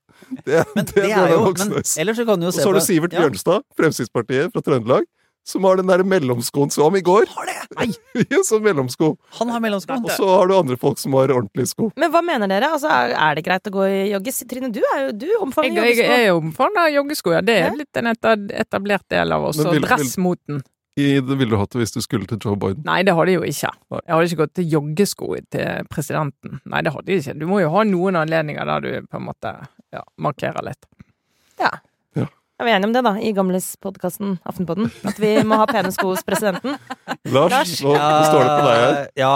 [0.41, 1.93] Det, Men det det er er jo men, Moxnes.
[1.93, 3.21] Så kan du jo Og så har du Sivert ja.
[3.21, 5.05] Bjørnstad, Fremskrittspartiet fra Trøndelag,
[5.45, 7.27] som har den der mellomskoen som i går.
[7.35, 7.55] Har det?
[7.77, 7.87] Nei,
[8.33, 9.11] Ja, sånn mellomsko.
[9.39, 9.97] han har mellomsko.
[10.01, 11.91] Og så har du andre folk som har ordentlige sko.
[12.01, 12.71] Men hva mener dere?
[12.73, 14.41] Altså, er, er det greit å gå i jogges?
[14.49, 16.05] Trine, du er jo du omfavner joggesko.
[16.05, 17.41] jeg jeg er av joggesko, ja.
[17.45, 17.67] Det Ja.
[17.71, 18.07] er litt en
[18.65, 19.57] etablert del av oss.
[19.61, 20.63] Men Og dressmoten.
[20.97, 22.85] I, det ville du hatt det hvis du skulle til Joe Biden.
[22.87, 23.71] Nei, det hadde jeg jo ikke.
[23.99, 26.61] Jeg hadde ikke gått til joggesko til presidenten.
[26.71, 27.33] Nei, det hadde jeg ikke.
[27.41, 29.51] Du må jo ha noen anledninger der du på en måte
[29.91, 30.87] ja, markerer litt.
[31.59, 31.73] Ja.
[32.55, 32.63] Ja.
[32.63, 34.87] Er vi enige om det, da, i Gamles-podkasten Aftenpodden?
[35.03, 36.77] At vi må ha pene sko hos presidenten?
[37.27, 37.73] Lars, Lars?
[37.83, 39.01] nå står det på deg her.
[39.19, 39.33] Ja,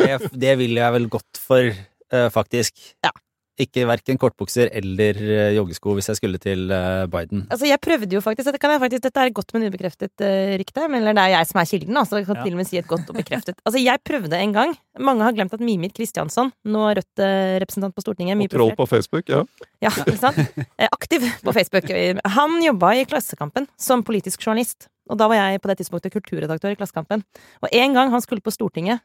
[0.00, 1.68] det, det vil jeg vel godt for,
[2.08, 2.80] faktisk.
[3.04, 3.23] faktisk.
[3.60, 7.44] Ikke verken kortbukser eller eh, joggesko hvis jeg skulle til eh, Biden.
[7.54, 10.54] Altså, jeg prøvde jo faktisk Dette, kan jeg faktisk, dette er godt, men ubekreftet uh,
[10.58, 10.88] rykte.
[10.90, 12.18] Men eller det er jeg som er kilden, altså.
[12.18, 12.42] Jeg kan Ja.
[12.42, 13.60] til og med si et godt og bekreftet.
[13.62, 14.74] Altså, jeg prøvde en gang.
[14.98, 19.30] Mange har glemt at Mimir Kristiansson, nå Rødt-representant på Stortinget, mye Og troll på Facebook,
[19.30, 19.44] ja.
[19.82, 20.42] Ja, ikke sant?
[20.90, 21.88] Aktiv på Facebook.
[22.36, 24.88] Han jobba i Klassekampen som politisk journalist.
[25.10, 27.22] Og da var jeg på det tidspunktet kulturredaktør i Klassekampen.
[27.62, 29.04] Og en gang han skulle på Stortinget,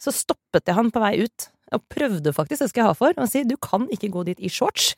[0.00, 1.50] så stoppet jeg han på vei ut.
[1.76, 4.40] Og prøvde faktisk, det skal jeg ha for, å si du kan ikke gå dit
[4.42, 4.94] i shorts.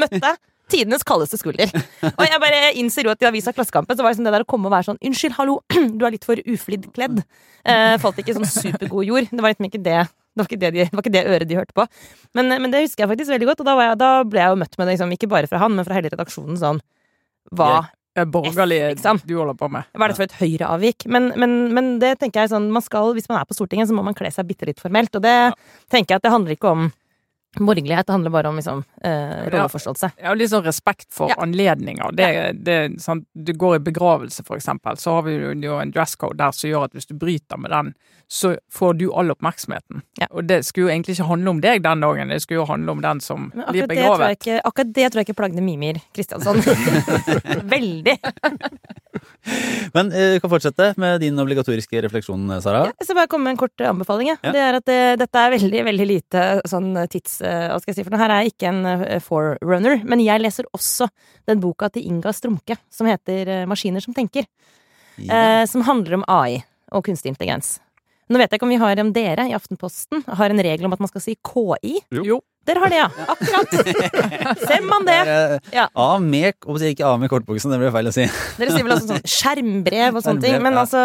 [0.00, 0.36] Møtte
[0.70, 1.72] tidenes kaldeste skulder.
[2.12, 4.44] Og jeg bare innser jo at i avisa Klassekampen så var det sånn det der
[4.44, 5.58] å komme og være sånn Unnskyld, hallo,
[5.98, 7.22] du er litt for uflidd kledd.
[7.66, 9.30] Eh, falt ikke i sånn supergod jord.
[9.32, 10.00] Det var liksom ikke det
[10.30, 11.84] det var ikke det, de, det var ikke det øret de hørte på.
[12.38, 14.58] Men, men det husker jeg faktisk veldig godt, og da, jeg, da ble jeg jo
[14.60, 16.78] møtt med det, liksom, ikke bare fra han, men fra hele redaksjonen sånn
[17.58, 17.88] Hva, Eh,
[18.26, 19.20] Borgerlige liksom.
[19.24, 19.86] du holder på med.
[19.94, 21.06] hva er dette for et høyreavvik?
[21.06, 23.94] Men, men, men det tenker jeg sånn, man skal, hvis man er på Stortinget, så
[23.96, 25.36] må man kle seg bitte litt formelt, og det
[25.92, 26.88] tenker jeg at det handler ikke om
[27.58, 30.12] borgerlighet, det handler bare om liksom, eh, rolleforståelse.
[30.22, 31.34] Ja, og litt sånn respekt for Ja.
[31.42, 32.14] anledninger.
[32.14, 36.36] Det, det, sånn, du går i begravelse, for eksempel, så har vi jo- en dresscode
[36.36, 37.94] der som gjør at hvis du bryter med den,
[38.30, 40.02] så får du all oppmerksomheten.
[40.20, 40.26] Ja.
[40.30, 42.90] Og det skulle jo egentlig ikke handle om deg den dagen, det skulle jo handle
[42.92, 44.28] om den som blir begravet.
[44.28, 46.62] det, ikke, akkurat det tror jeg ikke plagde Mimir Kristiansson.
[47.74, 48.18] Veldig.
[49.94, 52.84] Men eh, du kan fortsette med din obligatoriske refleksjon, Sara.
[53.00, 54.30] Jeg skal bare komme med en kort eh, anbefaling.
[54.32, 54.36] Ja.
[54.44, 54.52] Ja.
[54.54, 57.39] Det er at det, dette er veldig veldig lite sånn tids...
[57.42, 58.22] eh, Hva skal jeg si for noe?
[58.22, 61.10] Her er jeg ikke en eh, forerunner, men jeg leser også
[61.50, 64.48] den boka til Inga Strumke som heter eh, 'Maskiner som tenker'.
[65.20, 65.60] Ja.
[65.60, 66.62] eh, som handler om AI
[66.92, 67.78] og kunstig intelligens.
[68.30, 70.94] Nå vet jeg ikke om vi har om dere i Aftenposten har en regel om
[70.94, 71.98] at man skal si KI.
[72.14, 72.40] Jo.
[72.60, 72.66] Jo.
[72.68, 73.06] Dere har det, ja.
[73.32, 74.58] Akkurat.
[74.68, 75.16] Ser man det?
[75.26, 75.86] Eh, Ja.
[75.94, 78.26] A med, og si ikke A med kortbuksen, det blir feil å si.
[78.58, 80.58] Dere sier vel også sånn skjermbrev og sånne ting.
[80.62, 81.00] Men altså,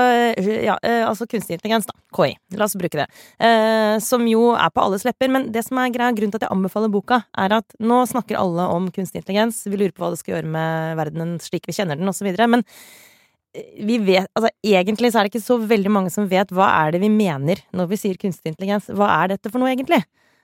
[0.65, 1.95] ja, eh, altså kunstig intelligens, da.
[2.15, 2.35] KI.
[2.59, 3.07] La oss bruke det.
[3.39, 5.31] Eh, som jo er på alles lepper.
[5.31, 8.37] Men det som er greia, grunnen til at jeg anbefaler boka, er at nå snakker
[8.39, 9.63] alle om kunstig intelligens.
[9.65, 12.27] Vi lurer på hva det skal gjøre med verdenen slik vi kjenner den, osv.
[12.51, 12.67] Men
[13.79, 16.91] vi vet, altså Egentlig så er det ikke så veldig mange som vet hva er
[16.91, 18.91] det vi mener når vi sier kunstig intelligens.
[18.91, 20.01] Hva er dette for noe, egentlig?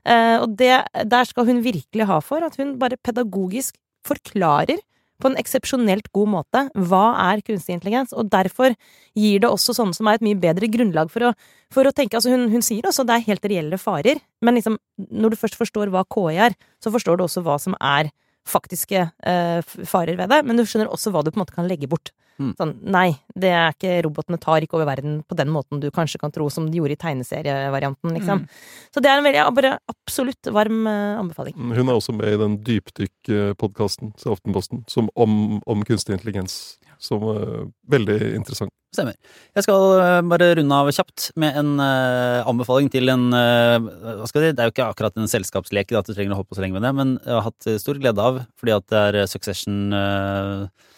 [0.08, 0.74] Eh, og det,
[1.06, 3.76] der skal hun virkelig ha for at hun bare pedagogisk
[4.08, 4.82] forklarer
[5.22, 8.74] på en eksepsjonelt god måte hva er kunstig intelligens, og derfor
[9.18, 11.34] gir det også sånne som er et mye bedre grunnlag for å,
[11.74, 12.18] for å tenke.
[12.18, 14.80] Altså, hun, hun sier også det er helt reelle farer, men liksom,
[15.12, 18.10] når du først forstår hva KI er, så forstår du også hva som er
[18.48, 21.70] faktiske eh, farer ved det, men du skjønner også hva du på en måte kan
[21.70, 22.14] legge bort.
[22.42, 22.52] Mm.
[22.58, 26.22] Sånn, nei, det er ikke robotene tar ikke over verden på den måten du kanskje
[26.22, 28.46] kan tro, som de gjorde i tegneserievarianten, liksom.
[28.90, 31.58] Så det er en veldig, bare absolutt varm eh, anbefaling.
[31.60, 36.80] Hun er også med i den dypdykk-podkasten til Aftenposten som om, om kunstig intelligens.
[37.02, 37.46] Som er
[37.90, 38.74] veldig interessant.
[38.92, 39.16] Stemmer.
[39.56, 43.78] Jeg skal eh, bare runde av kjapt med en uh, anbefaling til en uh,
[44.20, 46.42] Hva skal jeg si, det er jo ikke akkurat en selskapsleke at du trenger å
[46.42, 48.90] holde på så lenge med det, men jeg har hatt stor glede av, fordi at
[48.92, 50.90] det er Succession eh,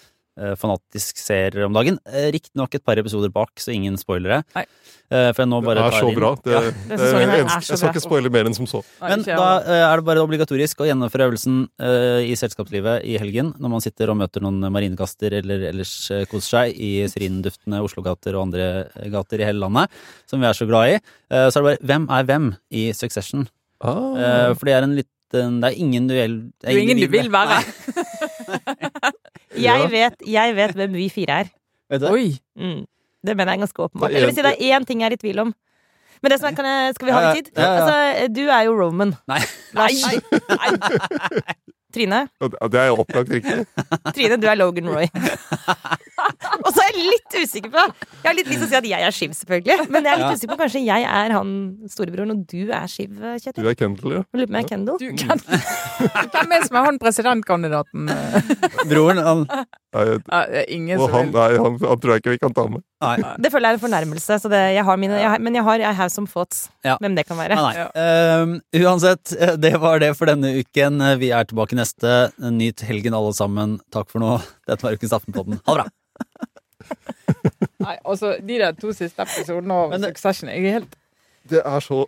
[0.58, 2.00] fanatisk ser om dagen.
[2.10, 4.44] Eh, Riktignok et par episoder bak, så ingen spoilere.
[4.56, 4.64] Nei.
[5.14, 6.32] Eh, for jeg nå Det er så inn- bra.
[6.44, 6.60] Det, Ja.
[6.62, 8.82] det, er eneste- så jeg skal ikke spoile mer enn som så.
[9.02, 13.54] Men da eh, er det bare obligatorisk å gjennomføre øvelsen eh, i selskapslivet i helgen,
[13.60, 18.34] når man sitter og møter noen marinekaster eller ellers eh, koser seg i syrinduftende Oslo-gater
[18.36, 19.90] og andre eh, gater i hele landet,
[20.26, 21.02] som vi er så glad i.
[21.30, 23.48] Eh, så er det bare hvem er hvem i Succession?
[23.84, 24.16] Ah.
[24.18, 27.28] Eh, for det er en liten Det er ingen duell Du er ingen du vil
[27.34, 27.58] være.
[29.60, 31.51] Jeg vet, jeg vet hvem vi fire er.
[31.93, 32.10] Vet du?
[32.14, 32.32] Oi!
[32.58, 32.84] Mm.
[33.24, 34.10] Det mener jeg er ganske åpenbart.
[34.10, 35.54] Det er Eller vil si det er én ting jeg er i tvil om.
[36.24, 37.51] Men det som er, kan jeg, skal vi ha litt tid?
[37.58, 37.72] ja, ja.
[37.80, 39.16] Altså, du er jo Roman.
[39.28, 39.39] Nei.
[39.76, 40.04] Lars.
[41.94, 42.24] Trine?
[42.41, 43.66] Det er jo opplagt riktig.
[44.16, 45.06] Trine, du er Logan Roy.
[46.64, 48.86] Og så er jeg litt usikker på Jeg har litt lyst til å si at
[48.88, 49.88] jeg er Shiv, selvfølgelig.
[49.91, 50.36] Men jeg er litt Ja.
[50.38, 51.54] usikker på kanskje jeg er han
[51.91, 54.24] storebroren, og du er Shiv, Du er Kendal, ja.
[54.34, 54.98] Lurer på om jeg er Kendall.
[55.04, 55.44] Hvem,
[56.34, 58.12] hvem er det som er han presidentkandidaten?
[58.89, 59.46] Broren, han
[59.94, 62.66] Nei, Ja, ingen og som han, nei, han, han tror jeg ikke vi kan ta
[62.72, 62.84] med.
[63.04, 63.16] Nei.
[63.44, 65.66] Det føler jeg er en fornærmelse, så det, jeg har mine, jeg har, men jeg
[65.68, 66.68] har I have some thoughts.
[66.86, 66.98] Ja.
[67.04, 67.58] Hvem det kan være.
[67.60, 67.84] Nei, nei.
[67.84, 67.88] Ja.
[68.44, 71.04] Uh, uansett, eh, det var det for denne uken.
[71.22, 72.16] Vi er tilbake neste.
[72.54, 73.78] Nyt helgen, alle sammen.
[73.94, 74.38] Takk for nå.
[74.70, 75.62] Dette var Ukens Aftenpodden.
[75.68, 75.89] Ha det bra.
[77.84, 80.98] Nei, altså, de der to siste episodene av Succession Jeg er helt
[81.52, 82.06] Det er så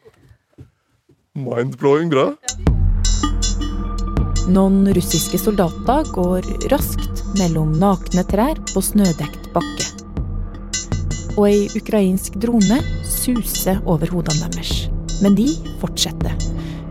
[1.36, 2.30] mind-blowing bra.
[4.46, 9.88] Noen russiske soldater går raskt mellom nakne trær på snødekt bakke.
[11.34, 12.78] Og ei ukrainsk drone
[13.10, 14.86] suser over hodene deres.
[15.26, 15.48] Men de
[15.82, 16.38] fortsetter.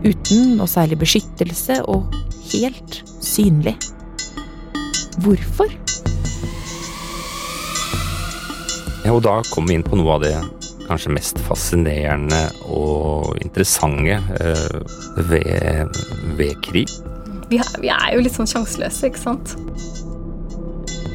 [0.03, 2.11] Uten noe særlig beskyttelse og
[2.51, 3.77] helt synlig.
[5.23, 5.71] Hvorfor?
[9.05, 10.35] Ja, og da kommer vi inn på noe av det
[10.85, 14.79] kanskje mest fascinerende og interessante eh,
[15.31, 15.99] ved,
[16.37, 16.91] ved krig.
[17.49, 19.55] Vi, er- vi er jo litt sånn sjanseløse, ikke sant?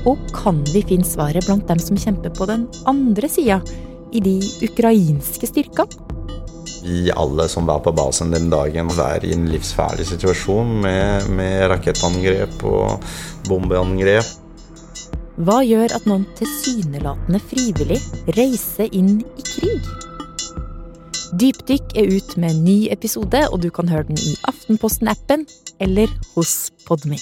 [0.09, 3.61] Og kan vi finne svaret blant dem som kjemper på den andre sida,
[4.13, 6.07] i de ukrainske styrkene?
[6.81, 11.67] Vi alle som var på basen den dagen, var i en livsfarlig situasjon med, med
[11.75, 13.05] rakettangrep og
[13.47, 14.25] bombeangrep.
[15.41, 18.01] Hva gjør at noen tilsynelatende frivillig
[18.37, 19.91] reiser inn i krig?
[21.41, 25.45] Dypdykk er ut med en ny episode, og du kan høre den i Aftenposten-appen
[25.81, 27.17] eller hos Podme.